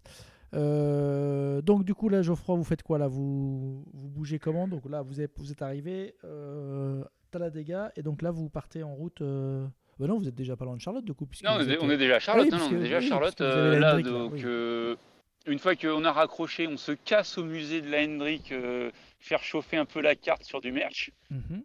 [0.53, 3.07] Euh, donc du coup là Geoffroy vous faites quoi là?
[3.07, 4.67] Vous, vous bougez comment?
[4.67, 8.93] Donc là vous êtes, vous êtes arrivé euh, Talladega et donc là vous partez en
[8.93, 9.65] route euh...
[9.99, 11.73] bah non vous êtes déjà pas loin de Charlotte du coup puisque Non, on est,
[11.73, 12.45] êtes- on est déjà à Charlotte.
[12.45, 13.41] oui, parce on est que- déjà à oui, Charlotte.
[13.41, 14.41] euh, là, Hendrick, donc, oui.
[14.45, 14.95] euh,
[15.47, 19.43] une fois qu'on a raccroché, on se casse au musée de la Hendrick, euh, faire
[19.43, 21.11] chauffer un peu la carte sur du merch.
[21.31, 21.63] Mhm.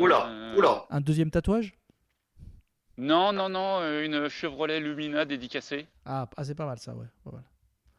[0.00, 0.86] Oula, oula.
[0.90, 1.74] un deuxième tatouage?
[2.98, 5.86] Non, non, non, euh, une Chevrolet Lumina dédicacée.
[6.06, 7.42] ah, ah, c'est pas mal ça ouais, pas mal.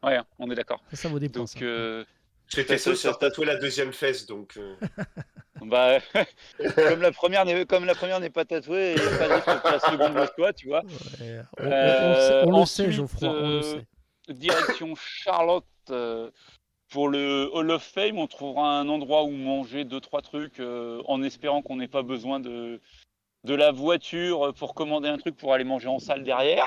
[0.02, 0.82] Ouais, hein, on est d'accord.
[0.90, 2.04] ça, ça vaut des points Donc, euh,
[2.48, 4.56] J'étais sur tatouer la deuxième fesse, donc...
[4.56, 4.74] euh,
[5.60, 5.98] bah,
[6.74, 9.32] comme la première n'est comme la première n'est pas tatouée, il n'y a pas de
[9.34, 10.82] risque que la seconde le soit, tu vois.
[11.20, 13.62] Ouais, on, on- on Euh, le sait- on le sait ensuite, Geoffroy on le euh,
[13.62, 13.86] sait
[14.34, 15.64] Direction Charlotte.
[16.88, 21.02] Pour le Hall of Fame, on trouvera un endroit où manger deux trois trucs euh,
[21.06, 22.80] en espérant qu'on n'ait pas besoin de
[23.44, 26.66] de la voiture pour commander un truc pour aller manger en salle derrière.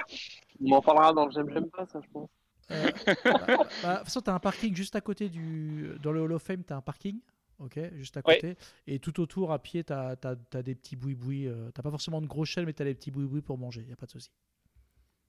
[0.64, 2.30] On en parlera dans le j'aime, j'aime pas, ça, je pense.
[2.72, 2.86] Euh,
[3.26, 5.92] bah, bah, de toute façon, tu as un parking juste à côté du.
[6.02, 7.20] Dans le Hall of Fame, tu as un parking.
[7.60, 8.36] Ok, juste à Ouais.
[8.36, 8.58] côté.
[8.88, 10.16] Et tout autour, à pied, tu as,
[10.64, 11.48] des petits boui-boui.
[11.48, 13.86] euh, t'as pas forcément de gros chaînes, mais tu as des petits boui-boui pour manger.
[13.88, 14.32] Y a pas de souci.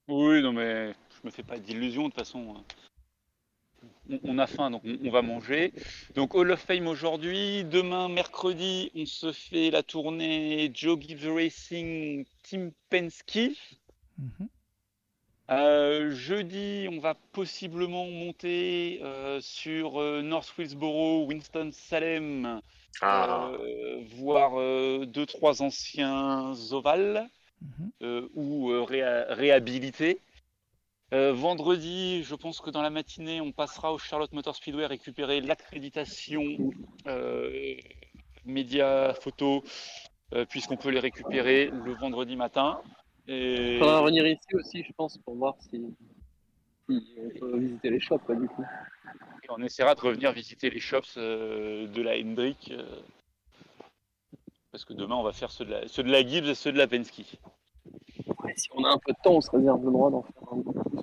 [0.08, 2.64] Oui, non mais je me fais pas d'illusions de toute façon.
[4.24, 5.72] On, a faim, donc on, va manger.
[6.14, 7.64] Donc Hall of Fame aujourd'hui.
[7.64, 13.52] Demain, mercredi, on se fait la tournée Joe Gibbs Racing Team Penske.
[14.18, 14.48] Mhm.
[15.50, 22.60] Euh, jeudi, on va possiblement monter euh, sur euh, North Willsboro, Winston-Salem,
[23.00, 27.28] Ah, euh, voir euh, deux trois anciens ovales
[27.60, 27.90] Mhm.
[28.02, 30.18] euh, ou euh, réha- réhabilités.
[31.12, 35.42] Euh, vendredi, je pense que dans la matinée, on passera au Charlotte Motor Speedway récupérer
[35.42, 36.42] l'accréditation
[37.06, 37.74] euh,
[38.46, 39.62] médias photo,
[40.32, 42.80] euh, puisqu'on peut les récupérer le vendredi matin.
[43.28, 43.74] Et...
[43.74, 45.82] Il faudra revenir ici aussi, je pense, pour voir si,
[46.88, 48.64] si on peut visiter les shops, quoi, du coup.
[49.42, 52.72] Et on essaiera de revenir visiter les shops de la Hendrick.
[54.70, 56.72] parce que demain, on va faire ceux de, la, ceux de la Gibbs et ceux
[56.72, 57.38] de la Penske.
[58.44, 60.52] Ouais, si on a un peu de temps, on se réserve le droit d'en faire
[60.52, 61.01] un peu.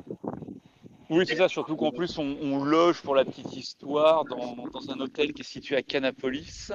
[1.09, 4.91] Oui, c'est ça, surtout qu'en plus, on, on loge pour la petite histoire dans, dans
[4.91, 6.71] un hôtel qui est situé à Canapolis.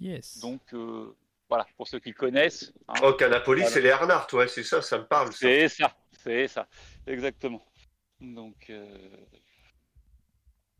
[0.00, 0.38] Yes.
[0.38, 1.16] Donc, euh,
[1.48, 2.72] voilà, pour ceux qui connaissent.
[2.88, 3.74] hein, oh, Canapolis, Voilà.
[3.74, 5.32] c'est les Earnhardt, ouais, c'est ça, ça me parle.
[5.32, 5.92] c'est ça,
[6.22, 6.68] c'est ça,
[7.06, 7.64] exactement.
[8.20, 8.86] Donc, euh,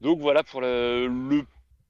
[0.01, 1.45] donc voilà pour le, le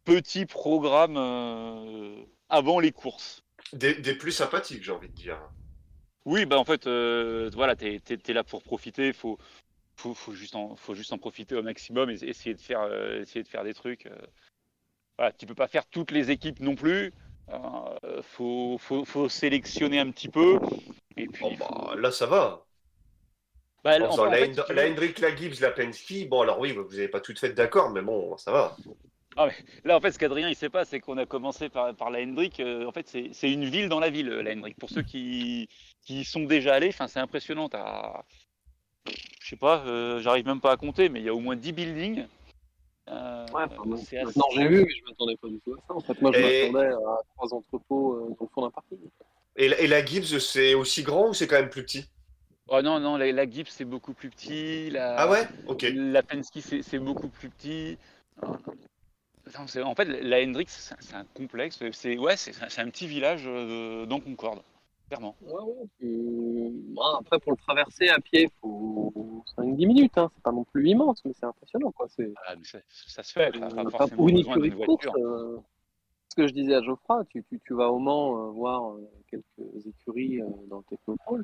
[0.04, 3.42] petit programme euh, avant les courses.
[3.72, 5.38] Des, des plus sympathiques, j'ai envie de dire.
[6.24, 9.12] Oui, bah en fait, euh, voilà, t'es es, là pour profiter.
[9.12, 9.38] Faut,
[9.96, 13.22] faut, faut juste en, faut juste en profiter au maximum et essayer de faire, euh,
[13.22, 14.06] essayer de faire des trucs.
[14.06, 14.16] euh.
[15.18, 17.12] Voilà, tu peux pas faire toutes les équipes non plus.
[17.50, 20.58] Euh, faut, faut, faut sélectionner un petit peu.
[21.16, 22.66] Et puis, faut- bah, là, ça va.
[23.84, 26.58] bah, En enfin, faisant en la, fait, la Hendrick, la Gibbs, la Penske, bon, alors
[26.60, 28.82] oui, vous n'avez pas toutes faites d'accord, mais bon, ça va.
[29.36, 29.48] Ah,
[29.84, 32.20] là, en fait, ce qu'Adrien, il sait pas, c'est qu'on a commencé par, par la
[32.22, 32.58] Hendrick.
[32.60, 34.78] euh, en fait, c'est c'est une ville dans la ville, la Hendrick.
[34.78, 35.68] Pour ceux qui,
[36.00, 37.68] qui y sont déjà allés, c'est impressionnant.
[39.40, 41.56] Je sais pas, euh, j'arrive même pas à compter, mais il y a au moins
[41.56, 42.26] 10 buildings.
[43.08, 45.94] Euh, Ouais, assez- maintenant j'ai vu, mais je m'attendais pas du tout à ça.
[45.94, 48.98] En fait, moi je Et- m'attendais à trois entrepôts euh, dans le fond d'un parking.
[49.54, 52.04] Et, la- et la Gibbs, c'est aussi grand ou c'est quand même plus petit?
[52.68, 54.90] Oh non, non, la, la Gibbs, c'est beaucoup plus petit.
[54.90, 55.46] La, Ah ouais?
[55.68, 55.86] Ok.
[55.94, 57.96] La Penske, c'est beaucoup plus petit.
[58.42, 58.58] Non,
[59.76, 61.78] non, en fait, la Hendrix, c'est un- complexe.
[61.92, 62.34] C'est ouais,
[62.78, 64.60] un petit village euh, dans Concorde,
[65.08, 65.36] clairement.
[65.40, 65.88] Ouais, ouais.
[65.98, 69.12] Puis, bon, après, pour le traverser à pied, il faut
[69.58, 70.18] 5-10 minutes.
[70.18, 70.30] Hein.
[70.34, 71.92] C'est pas non plus immense, mais c'est impressionnant.
[71.92, 72.06] Quoi.
[72.08, 73.50] C'est, Ah, mais ça, ça se fait.
[73.58, 75.06] Pas pas pour une de course.
[75.18, 75.58] euh,
[76.28, 79.08] ce que je disais à Geoffroy, tu, tu, tu vas au Mans euh, voir euh,
[79.30, 81.42] quelques écuries euh, dans le Technopole.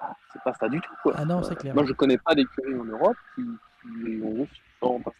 [0.00, 0.94] Ah, C'est pas ça du tout.
[1.02, 1.14] Quoi.
[1.16, 1.74] Ah non, c'est clair.
[1.74, 3.42] Moi, je connais pas d'écurie en Europe qui,
[3.82, 4.46] qui ont
[4.80, 5.16] en passant.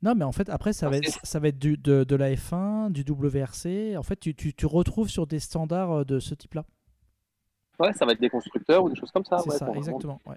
[0.00, 2.32] Non, mais en fait, après, ça va être, ça va être du, de, de la
[2.32, 3.96] F1, du WRC.
[3.96, 6.64] En fait, tu, tu, tu retrouves sur des standards de ce type-là.
[7.78, 9.38] Ouais, ça va être des constructeurs ou des choses comme ça.
[9.38, 10.20] c'est ouais, ça, pour vraiment- exactement.
[10.26, 10.36] ouais.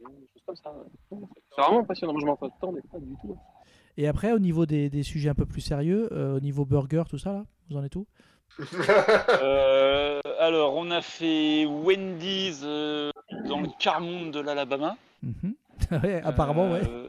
[0.00, 0.72] des choses comme ça.
[1.10, 2.18] C'est vraiment impressionnant.
[2.18, 2.66] Je m'entends pas
[2.98, 3.36] du tout.
[3.96, 7.02] Et après, au niveau des, des sujets un peu plus sérieux, euh, au niveau burger,
[7.08, 8.06] tout ça, là, vous en êtes où?
[9.42, 13.10] Euh, alors, on a fait Wendy's euh,
[13.46, 14.96] dans le quart-monde de l'Alabama.
[15.22, 15.54] Mhm.
[16.02, 16.82] Ouais, Apparemment, ouais.
[16.88, 17.08] Euh,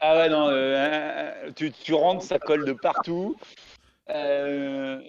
[0.00, 3.36] Ah ouais, non, euh, tu, tu rentres, ça colle de partout.
[4.10, 5.00] Euh,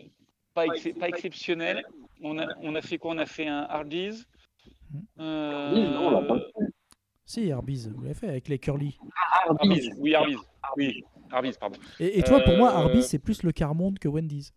[0.53, 1.83] pas, ex- pas exceptionnel.
[2.21, 3.11] On a, on a fait quoi?
[3.13, 4.25] On a fait un Hardee's.
[5.19, 6.65] Euh, Oui, non, on l'a pas fait.
[7.25, 8.97] Si, Arby's, vous l'avez fait avec les curly.
[9.47, 10.39] Arby's, oui, Arby's.
[10.75, 11.77] Oui, Arby's, pardon.
[11.99, 14.51] Et, et toi, pour moi, Euh, Arby's, c'est plus le quart monde que Wendy's.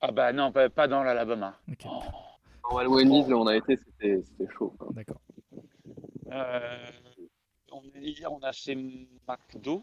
[0.00, 1.58] Ah bah non, pas, pas dans l'Alabama.
[1.70, 1.84] Ok,
[2.64, 4.74] En Wendy's, là, on a été, c'était c'était chaud.
[4.80, 4.86] hein.
[4.92, 5.20] d'accord.
[6.32, 6.86] Euh,
[7.72, 9.82] on, hier, on a fait McDo.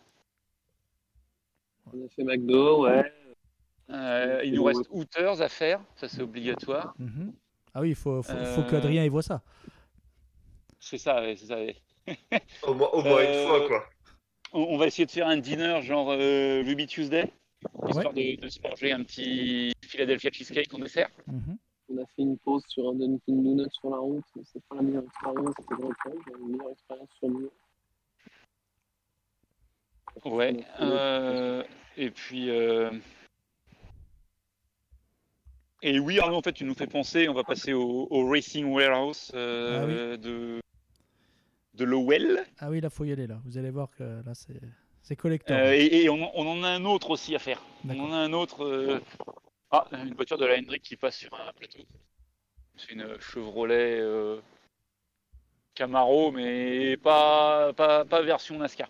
[1.94, 3.12] On a fait McDo, ouais.
[3.92, 6.94] Euh, il nous reste Hooters à faire, ça c'est obligatoire.
[7.00, 7.34] Mhm.
[7.74, 9.42] Ah oui, il faut, faut, faut Euh, qu'Adrien y voit ça.
[10.80, 11.56] C'est ça, ouais, c'est ça.
[11.58, 11.76] ouais.
[12.64, 13.86] Au moins, au moins Euh, une fois, quoi.
[14.54, 17.32] On, on va essayer de faire un dinner genre euh, Ruby Tuesday,
[17.88, 21.10] histoire de, de se manger un petit Philadelphia cheesecake en dessert.
[21.28, 21.58] Mhm.
[21.94, 24.24] On a fait une pause sur un Dunkin' Donuts sur la route.
[24.46, 26.20] C'est pas la meilleure expérience, c'était grand temps.
[26.26, 27.52] J'ai une meilleure expérience sur nous.
[30.26, 30.66] Ouais.
[30.82, 31.64] euh,
[31.98, 32.50] et puis.
[32.50, 32.92] euh,
[35.84, 38.66] Et oui, Arnaud, en fait, tu nous fais penser, on va passer au, au Racing
[38.66, 40.60] Warehouse euh, de,
[41.74, 42.46] de Lowell.
[42.60, 43.40] Ah oui, là, faut y aller, là.
[43.46, 44.60] Vous allez voir que là, c'est
[45.02, 45.58] c'est collector.
[45.58, 47.62] Euh, et et on, en- on en a un autre aussi à faire.
[47.90, 48.64] On en a un autre.
[48.64, 49.00] euh,
[49.72, 51.80] Ah, une voiture de la Hendrick qui passe sur un plateau.
[52.78, 54.02] C'est une Chevrolet
[55.74, 58.90] Camaro, mais pas, pas, pas version NASCAR.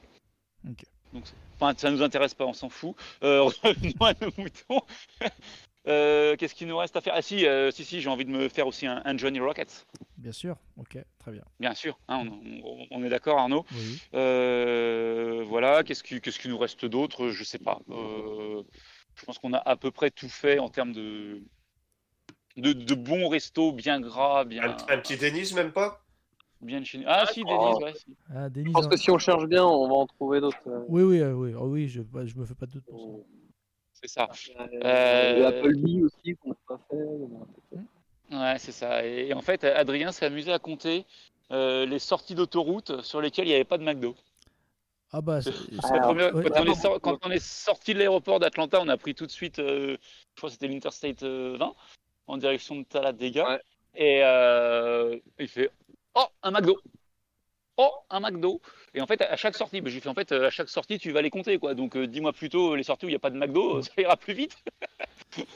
[0.70, 0.84] Ok.
[1.14, 1.24] Donc,
[1.56, 2.96] enfin, ça nous intéresse pas, on s'en fout.
[3.22, 4.82] Revenons à nos moutons.
[5.88, 7.14] Euh, Qu'est-ce qu'il nous reste à faire?
[7.16, 9.88] Ah si, euh, si, si, j'ai envie de me faire aussi un, un Johnny Rockets.
[10.18, 10.56] Bien sûr.
[10.78, 11.44] Ok, très bien.
[11.60, 13.66] Bien sûr, hein, on, on- on est d'accord Arnaud.
[13.74, 14.00] Oui.
[14.14, 17.30] Euh, voilà, qu'est-ce qui, qu'est-ce qui nous reste d'autre?
[17.30, 17.80] Je sais pas.
[17.90, 18.62] Euh,
[19.16, 21.42] je pense qu'on a à peu près tout fait en termes de,
[22.58, 26.04] de, de bons restos, bien gras, bien, Un, un petit Denise, même pas?
[26.62, 27.06] Bien de chez nous.
[27.08, 27.50] Ah si, Oh.
[27.50, 27.94] Denise, ouais.
[27.96, 28.16] si.
[28.32, 30.60] Ah, Denis, Je pense que si on cherche bien, on va en trouver d'autres.
[30.88, 33.08] Oui, oui, oui, oh oui je, bah, je me fais pas de doute pour ça.
[34.02, 34.30] C'est ça.
[34.84, 38.36] Euh, Applebee aussi, qu'on n'a pas fait.
[38.36, 39.06] Ouais, c'est ça.
[39.06, 41.06] Et, en fait, Adrien s'est amusé à compter
[41.52, 44.16] euh, les sorties d'autoroute sur lesquelles il n'y avait pas de McDo.
[45.12, 45.52] Ah bah, c'est-
[45.84, 46.50] Alors, première- ouais.
[46.50, 49.26] quand, on est sor- quand on est sorti de l'aéroport d'Atlanta, on a pris tout
[49.26, 49.98] de suite, euh,
[50.36, 51.74] je crois que c'était l'Interstate euh, 20,
[52.28, 53.50] en direction de Talladega.
[53.50, 53.62] Ouais.
[53.96, 55.70] Et euh, il fait
[56.16, 56.80] Oh, un McDo
[57.84, 58.62] Oh, un McDo
[58.94, 61.12] Et en fait, à chaque sortie, bah, j'ai fait en fait, à chaque sortie, tu
[61.12, 61.58] vas les compter.
[61.58, 61.74] quoi.
[61.74, 64.18] Donc, euh, dis-moi plutôt les sorties où il n'y a pas de McDo, ça ira
[64.18, 64.56] plus vite.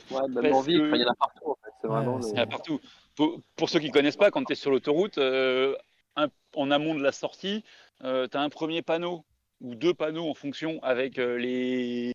[0.10, 1.72] Ouais, même en ville, il y en a partout en fait.
[1.82, 2.80] C'est Ouais, vraiment c'est- Il y en a partout.
[3.16, 5.76] Pour, pour ceux qui connaissent pas, quand tu es sur l'autoroute, euh,
[6.16, 7.64] un- en amont de la sortie,
[8.02, 9.24] tu as un premier panneau
[9.62, 12.12] ou deux panneaux en fonction avec euh, les,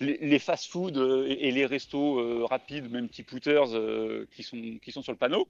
[0.00, 4.42] les, les fast-food euh, et, et les restos euh, rapides, même type Hooters, euh, qui,
[4.42, 5.46] sont, qui sont sur le panneau.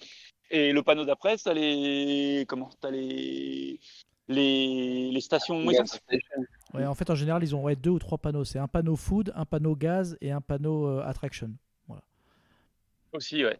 [0.51, 3.81] Et le panneau d'après, as les, comment, t'as les,
[4.29, 8.45] les, les stations ouais, en fait, en général, ils ont ouais, deux ou trois panneaux.
[8.45, 11.51] C'est un panneau food, un panneau gaz et un panneau euh, attraction.
[13.13, 13.45] aussi.
[13.45, 13.59] Ouais.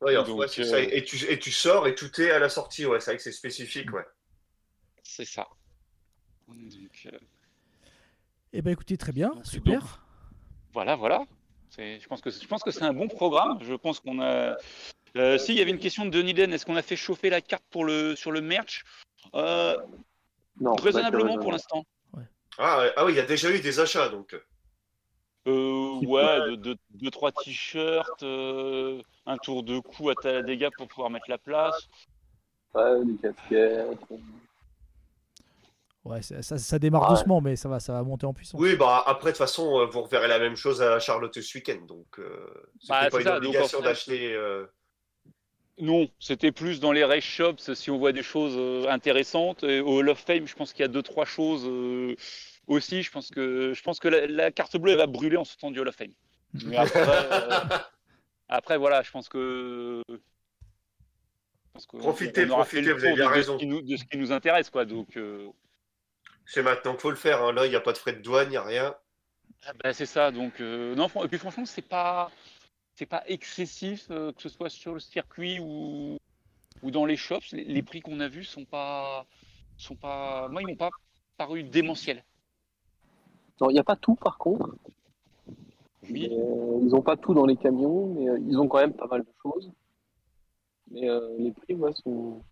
[0.00, 0.80] Donc, euh, ça.
[0.80, 2.86] Et, tu, et tu sors et tout est à la sortie.
[2.86, 3.92] Ouais, c'est vrai que c'est spécifique.
[3.92, 4.04] Ouais.
[5.02, 5.48] C'est ça.
[6.46, 6.56] Donc,
[7.06, 7.18] euh,
[8.58, 10.04] Eh ben, écoutez, très bien, Donc, super.
[10.72, 11.24] Voilà, voilà.
[11.76, 13.56] Je pense que je pense que c'est un bon programme.
[13.62, 14.56] Je pense qu'on a.
[15.16, 16.52] Euh, si, il y avait une question de Denis Den.
[16.52, 18.82] Est-ce qu'on a fait chauffer la carte pour le sur le merch?
[19.36, 19.76] Euh,
[20.60, 21.84] Non, Raisonnablement bah, pour l'instant.
[22.58, 22.92] Ah, ouais.
[22.96, 24.34] ah oui, il y a déjà eu des achats, donc.
[25.46, 30.88] Euh, ouais, deux, deux, deux, trois t-shirts, euh, un tour de cou à Talladega pour
[30.88, 31.88] pouvoir mettre la place.
[32.74, 34.00] Ouais, des casquettes.
[36.04, 37.16] Ouais, ça, ça- ça démarre Ouais.
[37.16, 38.60] doucement, mais ça va, ça va monter en puissance.
[38.60, 41.58] Oui, bah après, de toute façon, euh, vous reverrez la même chose à Charlotte ce
[41.58, 41.80] week-end.
[41.86, 42.46] Donc, euh,
[42.80, 44.32] c'était Bah, pas une ça, obligation d'acheter.
[44.34, 44.66] euh,
[45.80, 49.62] Non, c'était plus dans les race shops si on voit des choses euh, intéressantes.
[49.64, 52.16] Et au Hall of Fame, je pense qu'il y a deux trois choses euh,
[52.66, 53.02] aussi.
[53.02, 55.70] Je pense que je pense que la, la carte bleue elle va brûler en sortant
[55.70, 56.12] du Hall of Fame.
[56.64, 57.78] Mais après, euh,
[58.48, 60.02] après voilà, je pense que.
[60.08, 60.16] je
[61.74, 63.52] pense que Profitez, on aura fait profitez, vous avez bien de, raison.
[63.54, 64.84] ce qui nous, de ce qui nous intéresse quoi.
[64.84, 65.46] Donc euh,
[66.48, 67.42] C'est maintenant qu'il faut le faire.
[67.42, 67.52] hein.
[67.52, 68.96] Là, il n'y a pas de frais de douane, il n'y a rien.
[69.66, 70.30] ah bah, c'est ça.
[70.32, 72.30] Donc euh, non, et puis franchement, c'est pas
[72.94, 76.18] c'est pas excessif euh, que ce soit sur le circuit ou
[76.82, 77.52] ou dans les shops.
[77.52, 79.26] Les, les prix qu'on a vus sont pas
[79.76, 80.48] sont pas.
[80.48, 80.90] Moi, ils m'ont pas
[81.36, 82.24] paru démentiels.
[83.60, 84.74] Non, il n'y a pas tout par contre.
[86.10, 86.28] Oui.
[86.32, 89.06] Euh, ils n'ont pas tout dans les camions, mais euh, ils ont quand même pas
[89.06, 89.70] mal de choses.
[90.90, 92.42] Mais euh, les prix, ouais, sont,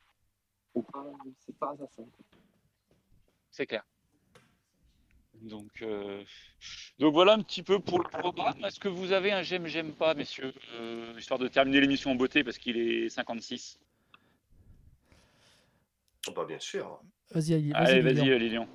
[0.75, 1.05] sont pas,
[1.47, 2.05] c'est pas assassin.
[3.57, 3.85] C'est clair.
[5.41, 6.23] Donc, euh,
[6.99, 8.63] donc voilà un petit peu pour le programme.
[8.67, 12.17] Est-ce que vous avez un j'aime, j'aime pas, messieurs, euh, histoire de terminer l'émission en
[12.17, 13.79] beauté parce qu'il est 56.
[16.29, 17.01] Oh, bah, bien sûr.
[17.31, 18.15] Vas-y, vas-y, Allez, Lilian.
[18.25, 18.69] vas-y, euh, Lilian.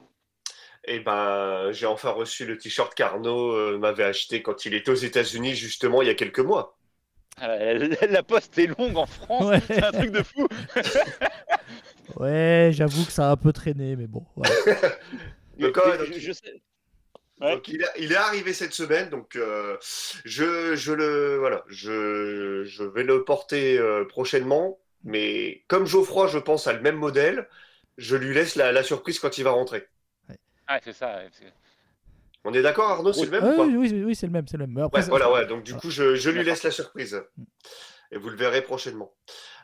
[0.86, 4.96] Et ben, j'ai enfin reçu le t-shirt qu'Arnaud euh, m'avait acheté quand il était aux
[4.96, 6.76] États-Unis, justement, il y a quelques mois.
[7.44, 9.60] Euh, La poste est longue en France, Ouais.
[9.68, 10.48] c'est un truc de fou.
[12.22, 14.26] Ouais, j'avoue que ça a un peu traîné, mais bon.
[14.36, 14.54] voilà.
[15.58, 16.62] Donc, ouais, donc, Je- je sais.
[17.42, 17.56] Ouais.
[17.56, 19.78] Donc, il, est- il est arrivé cette semaine, donc euh,
[20.26, 24.80] je, je le voilà, je, je vais le porter euh, prochainement.
[25.04, 27.48] Mais comme Geoffroy, je pense, a le même modèle,
[27.98, 29.88] je lui laisse la, la surprise quand il va rentrer.
[30.68, 31.22] Ah, c'est ça.
[32.44, 33.68] On est d'accord, Arnaud, c'est le même Ah ou pas?
[33.78, 34.78] oui, oui, c'est le même, c'est le même.
[34.84, 35.46] Après, Ouais, voilà, ouais.
[35.48, 37.22] Donc du coup, je, je lui laisse la surprise.
[38.12, 39.14] Et vous le verrez prochainement.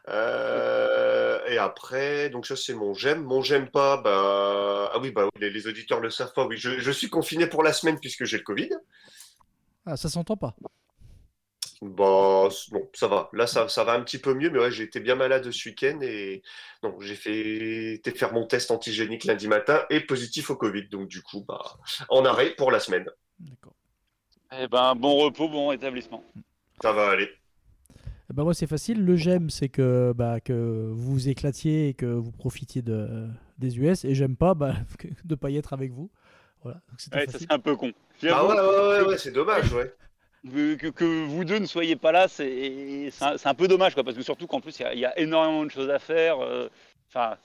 [0.10, 3.24] Euh, et après, donc ça c'est mon j'aime.
[3.24, 6.46] Mon j'aime pas, bah ah oui, bah oui, les, les auditeurs le savent pas.
[6.46, 8.70] Oui, je, je suis confiné pour la semaine puisque j'ai le Covid.
[9.86, 10.56] Ah, ça s'entend pas.
[11.82, 13.30] Bah bon, ça va.
[13.34, 15.70] Là, ça, ça va un petit peu mieux, mais ouais, j'ai été bien malade ce
[15.70, 16.42] week-end et
[16.84, 20.88] non, j'ai fait été faire mon test antigénique lundi matin et positif au Covid.
[20.88, 21.78] Donc du coup, bah
[22.10, 23.06] en arrêt pour la semaine.
[23.40, 23.74] D'accord.
[24.58, 26.24] Eh ben, bon repos, bon rétablissement.
[26.82, 27.30] Ça va aller.
[28.34, 29.04] Ben, moi, c'est facile.
[29.06, 33.78] Le j'aime, c'est que, bah, que vous vous éclatiez et que vous profitiez de, des
[33.80, 34.04] US.
[34.06, 36.10] Et j'aime pas bah, que- de pas y être avec vous.
[36.62, 36.82] Voilà.
[36.90, 37.48] Donc, c'était Ouais, ça facile.
[37.50, 37.92] c'est un peu con.
[38.30, 38.60] Ah ouais, ouais,
[39.04, 39.94] ouais, ouais, c'est dommage, ouais.
[40.44, 44.16] que, vous deux ne soyez pas là, c'est c'est un, un peu dommage, quoi, parce
[44.16, 46.40] que surtout qu'en plus, il y a- il y, a énormément de choses à faire.
[46.40, 46.70] euh,
[47.10, 47.38] Enfin,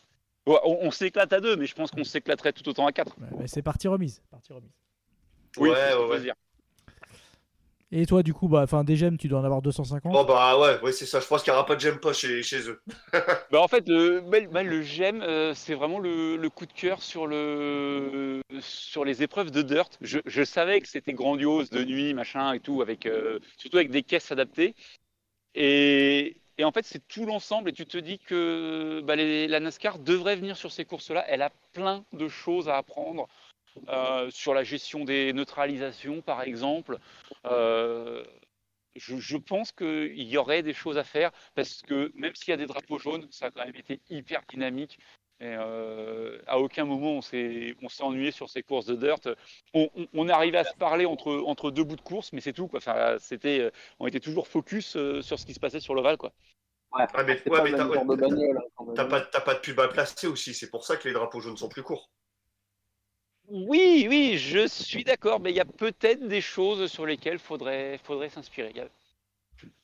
[0.46, 3.16] on, on s'éclate à deux, mais je pense qu'on s'éclaterait tout autant à quatre.
[3.32, 4.20] Ouais, c'est partie remise.
[4.30, 4.70] Partie remise.
[5.56, 6.32] Oui, Ouais, ouais, ouais.
[7.92, 10.20] Et toi, du coup, bah, enfin, des j'aime, tu dois en avoir 250.
[10.20, 11.20] Oh bah ouais, ouais, c'est ça.
[11.20, 12.82] Je pense qu'il n'y aura pas de j'aime pas chez, chez eux.
[13.50, 16.72] Bah, en fait, le, bah, bah, le j'aime, euh, c'est vraiment le, le coup de
[16.72, 19.90] cœur sur, le, sur les épreuves de dirt.
[20.00, 23.90] Je, je savais que c'était grandiose de nuit, machin et tout, avec, euh, surtout avec
[23.90, 24.74] des caisses adaptées.
[25.54, 27.70] Et, et en fait, c'est tout l'ensemble.
[27.70, 31.24] Et tu te dis que bah, les- la NASCAR devrait venir sur ces courses-là.
[31.28, 33.28] Elle a plein de choses à apprendre.
[33.88, 36.98] Euh, sur la gestion des neutralisations, par exemple.
[37.46, 38.24] Euh,
[38.96, 42.52] je, je pense qu'il y aurait des choses à faire parce que même s'il y
[42.52, 44.98] a des drapeaux jaunes, ça a quand même été hyper dynamique.
[45.40, 49.28] Et euh, à aucun moment on s'est on s'est ennuyé sur ces courses de dirt.
[49.74, 52.40] On, on, on est arrivé à se parler entre, entre deux bouts de course, mais
[52.40, 52.68] c'est tout.
[52.68, 52.78] Quoi.
[52.78, 56.16] Enfin, c'était, on était toujours focus sur ce qui se passait sur l'oval.
[56.16, 56.32] Quoi.
[56.92, 58.94] Ouais, Ah, mais- c'est ouais, pas t'as- hein, même.
[58.94, 60.54] T'as pas, t'as pas de pub à placer aussi.
[60.54, 62.10] C'est pour ça que les drapeaux jaunes sont plus courts.
[63.54, 67.98] Oui, oui, je suis d'accord, mais il y a peut-être des choses sur lesquelles faudrait,
[67.98, 68.72] faudrait s'inspirer.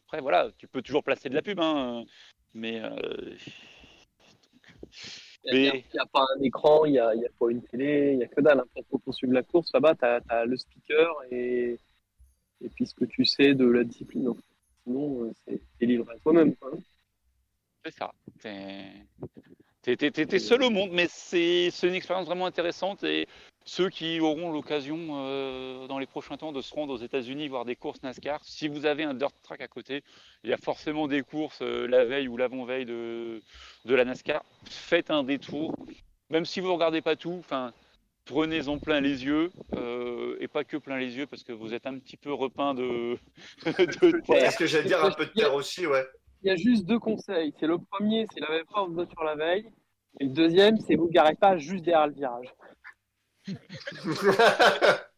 [0.07, 2.03] Après, voilà, tu peux toujours placer de la pub, hein,
[2.55, 3.37] mais euh,
[5.45, 8.25] Il n'y a, Mais- pas un écran, il n'y a, pas une télé, il n'y
[8.25, 8.61] a que dalle.
[8.61, 8.83] hein.
[8.89, 11.79] Pour poursuivre la course, là-bas, tu as, le speaker et,
[12.63, 14.25] et puis ce que tu sais de la discipline.
[14.25, 14.39] Donc,
[14.85, 16.55] sinon, euh, c'est livré à toi-même.
[16.63, 16.79] hein.
[17.85, 18.13] C'est ça.
[18.41, 23.05] T'es- seul au monde, mais c'est c'est une expérience vraiment intéressante.
[23.05, 23.27] Et
[23.69, 27.67] ceux qui auront l'occasion euh, dans les prochains temps de se rendre aux États-Unis voir
[27.67, 30.03] des courses NASCAR, si vous avez un dirt track à côté,
[30.43, 33.43] il y a forcément des courses euh, la veille ou l'avant-veille de,
[33.85, 34.43] de la NASCAR.
[34.65, 35.75] Faites un détour,
[36.31, 37.37] même si vous regardez pas tout.
[37.41, 37.75] Enfin,
[38.25, 41.87] prenez-en plein les yeux euh, et pas que plein les yeux parce que vous êtes
[41.87, 43.19] un petit peu repeint de,
[43.67, 44.53] de C'est terre.
[44.53, 46.07] ce que j'allais dire, un peu de terre aussi, ouais.
[46.43, 47.53] Il y a juste deux conseils.
[47.61, 49.67] C'est le premier, c'est la même pas sur la veille.
[50.21, 52.47] Et le deuxième, c'est vous ne garez pas juste derrière le virage.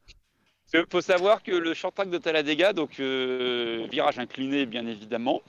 [0.72, 5.42] Il faut savoir que le short track de Talladega, donc euh, virage incliné bien évidemment,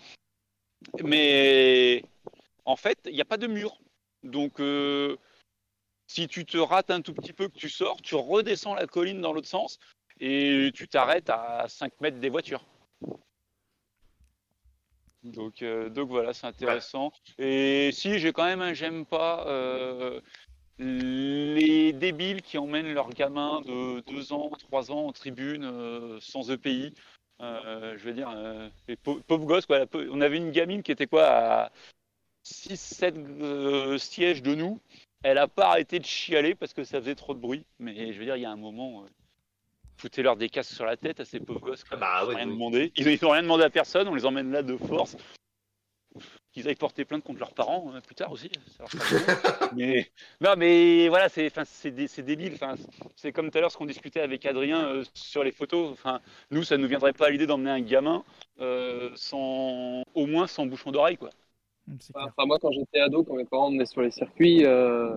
[1.04, 2.04] mais
[2.66, 3.80] en fait il n'y a pas de mur.
[4.24, 5.16] Donc euh,
[6.08, 9.22] si tu te rates un tout petit peu, que tu sors, tu redescends la colline
[9.22, 9.80] dans l'autre sens
[10.20, 12.66] et tu t'arrêtes à 5 mètres des voitures.
[15.24, 17.12] Donc, euh, donc voilà, c'est intéressant.
[17.38, 20.20] Et si j'ai quand même un j'aime pas euh,
[20.82, 26.50] les débiles qui emmènent leurs gamins de 2 ans, 3 ans en tribune euh, sans
[26.52, 26.94] EPI.
[27.42, 29.86] Euh, je veux dire, euh, les pau- pauvres gosses, quoi.
[30.12, 31.72] On avait une gamine qui était quoi à
[32.46, 34.80] 6-7 sièges de nous.
[35.24, 37.64] Elle a pas arrêté de chialer parce que ça faisait trop de bruit.
[37.80, 39.06] Mais je veux dire, il y a un moment,
[39.98, 41.84] foutez-leur des casques sur la tête à ces pauvres gosses.
[41.84, 41.98] quoi.
[41.98, 42.54] bah Ils ouais, n'ont rien oui.
[42.54, 42.92] demandé.
[42.96, 44.08] Ils n'ont rien demandé à personne.
[44.08, 45.16] On les emmène là de force.
[46.52, 48.52] Qu'ils aillent porter plainte contre leurs parents hein, plus tard aussi.
[48.78, 48.86] ça
[49.72, 52.54] mais non, mais voilà, c'est, enfin, c'est, dé- c'est débile.
[52.56, 52.76] Enfin,
[53.16, 55.92] c'est comme tout à l'heure ce qu'on discutait avec Adrien euh, sur les photos.
[55.92, 56.22] Enfin,
[56.52, 58.24] nous, ça ne nous viendrait pas à l'idée d'emmener un gamin
[58.60, 61.30] euh, sans, au moins sans bouchon d'oreille, quoi.
[62.14, 62.34] Clair.
[62.38, 65.16] Enfin, moi, quand j'étais ado, quand mes parents me menaient sur les circuits, euh,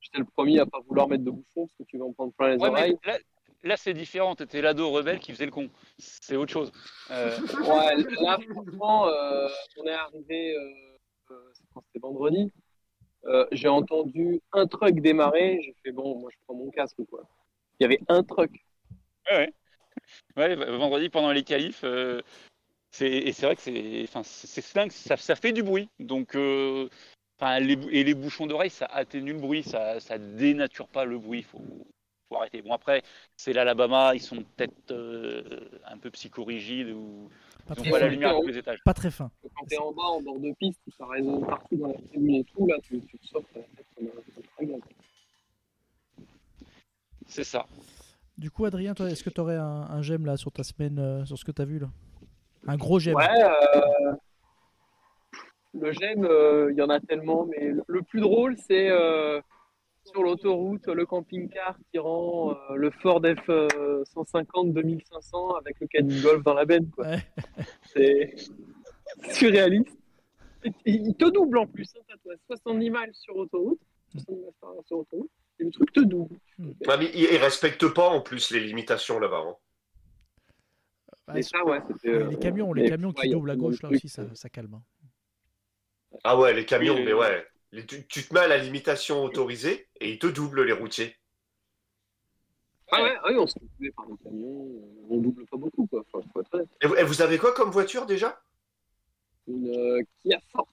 [0.00, 2.32] j'étais le premier à pas vouloir mettre de bouchon parce que tu vas en prendre
[2.34, 2.96] plein les Ouais, mais oreilles.
[3.04, 3.18] là,
[3.62, 4.34] là, c'est différent.
[4.34, 5.70] T'étais l'ado rebelle qui faisait le con.
[5.98, 6.72] C'est autre chose.
[7.10, 9.48] Euh, Ouais, là, franchement, euh,
[9.78, 11.34] on est arrivé, euh,
[11.86, 12.50] c'était vendredi.
[13.52, 15.60] J'ai entendu un truck démarrer.
[15.62, 17.22] J'ai fait bon, moi je prends mon casque quoi.
[17.78, 18.50] Il y avait un truck.
[19.30, 19.52] Ouais, ouais.
[20.36, 21.84] Ouais, vendredi pendant les qualifs,
[22.92, 24.22] c'est et c'est vrai que c'est, enfin,
[24.74, 25.88] dingue, ça, ça fait du bruit.
[25.98, 26.88] Donc, euh,
[27.38, 31.18] enfin, les, et les bouchons d'oreille, ça atténue le bruit, ça, ça dénature pas le
[31.18, 31.42] bruit.
[31.42, 31.86] Faut,
[32.32, 32.62] faut arrêter.
[32.62, 33.02] Bon après,
[33.36, 35.42] c'est l'Alabama, ils sont peut-être euh,
[35.86, 37.28] un peu psychorigides ou
[37.66, 38.10] Pas ils ont très pas la fin.
[38.12, 38.78] lumière à tous les étages.
[38.84, 39.30] Pas très fin.
[39.42, 42.44] Quand t'es en bas, en bord de piste, ça résonne partout dans la tribune et
[42.44, 42.66] tout.
[42.66, 44.80] Là, tu, tu te sors, t'as la tête comme un comme un dragon.
[47.26, 47.66] C'est ça.
[48.38, 50.98] Du coup, Adrien, toi, est-ce que tu aurais un, un j'aime là sur ta semaine,
[50.98, 51.88] euh, sur ce que tu as vu là?
[52.66, 53.16] Un gros j'aime.
[53.16, 54.12] Ouais, euh,
[55.74, 59.40] le j'aime, euh, il y en a tellement, mais le, le plus drôle, c'est euh,
[60.04, 66.42] sur l'autoroute, le camping-car qui rend euh, le Ford F-150 2500 avec le caddie golf
[66.42, 66.90] dans la benne.
[66.90, 67.06] quoi.
[67.06, 67.22] Ouais.
[67.94, 68.34] C'est
[69.32, 69.96] surréaliste.
[70.64, 73.80] Et- il te double en plus, hein, toi 70 miles sur autoroute,
[74.12, 76.36] 70 miles par heure sur autoroute, et le truc te double.
[76.58, 79.42] Ouais, mais ils, ils respectent pas en plus les limitations là-bas.
[79.46, 79.56] hein.
[81.42, 82.08] Ça, ouais, c'était.
[82.10, 84.74] euh, les camions, les qui il doublent à gauche là aussi, ça, euh, ça calme.
[84.74, 84.82] hein.
[86.24, 87.46] Ah ouais, les camions, mais ouais.
[87.72, 91.16] Tu, tu te mets à la limitation autorisée et ils te doublent les routiers.
[92.90, 95.86] Ah ouais, ah oui, on se fait par des camions, euh, on double pas beaucoup,
[95.86, 96.04] quoi.
[96.12, 96.68] Enfin, faut être honnête.
[96.82, 98.42] Et vous, et vous avez quoi comme voiture déjà?
[99.46, 100.68] Une euh, Kia Forte.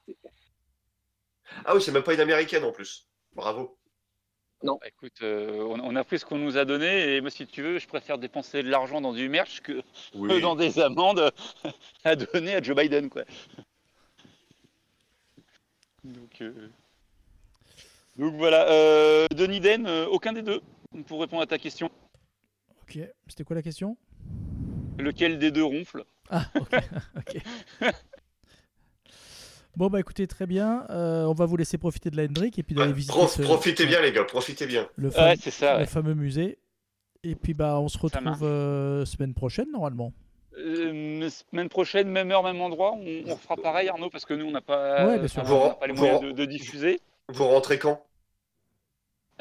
[1.63, 3.07] Ah oui, c'est même pas une américaine en plus.
[3.33, 3.77] Bravo.
[4.61, 7.47] Bah, Écoute, euh, on, on a pris ce qu'on nous a donné et moi, si
[7.47, 9.81] tu veux, je préfère dépenser de l'argent dans du merch que
[10.11, 11.31] que dans des amendes
[12.03, 13.23] à donner à Joe Biden, quoi.
[16.03, 16.69] Donc, euh,
[18.19, 18.69] donc voilà.
[18.69, 20.61] Euh, Denis Den, euh, aucun des deux
[21.07, 21.89] pour répondre à ta question.
[22.83, 23.97] Ok, c'était quoi la question?
[24.97, 26.03] Lequel des deux ronfle?
[26.29, 27.41] Ah, ok.
[29.77, 30.85] Bon, bah écoutez, très bien.
[30.89, 33.31] Euh, on va vous laisser profiter de la Hendrick et puis d'aller Ouais, visiter prof-
[33.33, 34.89] ce- Profitez bien les gars, profitez bien.
[34.97, 35.79] le, Ouais, c'est ça.
[35.79, 36.57] le fameux musée.
[37.23, 40.11] Et puis, bah, on se retrouve euh, semaine prochaine, normalement.
[40.57, 44.45] Euh, semaine prochaine, même heure, même endroit, on, on fera pareil, Arnaud, parce que nous,
[44.45, 45.21] on n'a pas, on
[45.67, 46.99] n'a pas les moyens de diffuser.
[47.29, 48.03] Vous rentrez quand?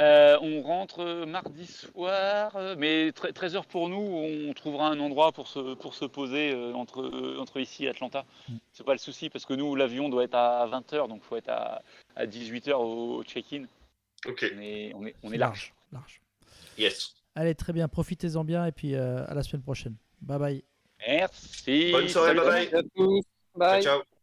[0.01, 5.49] Euh, on rentre mardi soir, euh, mais 13h pour nous, on trouvera un endroit pour
[5.49, 8.25] se, pour se poser euh, entre, entre ici et Atlanta.
[8.49, 8.57] Mm.
[8.73, 11.37] C'est pas le souci, parce que nous, l'avion doit être à 20h, donc il faut
[11.37, 11.83] être à,
[12.15, 13.65] à 18h au, au check-in.
[14.27, 15.75] Ok, On est, on est, on est large.
[15.93, 16.21] large.
[16.77, 17.15] yes.
[17.35, 17.87] Allez, très bien.
[17.89, 19.95] Profitez-en bien et puis euh, à la semaine prochaine.
[20.21, 20.65] Bye bye.
[21.07, 21.91] Merci.
[21.93, 22.41] Bonne soirée, Salut.
[22.41, 22.75] bye bye.
[22.75, 23.23] À tous.
[23.55, 23.83] Bye.
[23.83, 24.18] Ciao, ciao.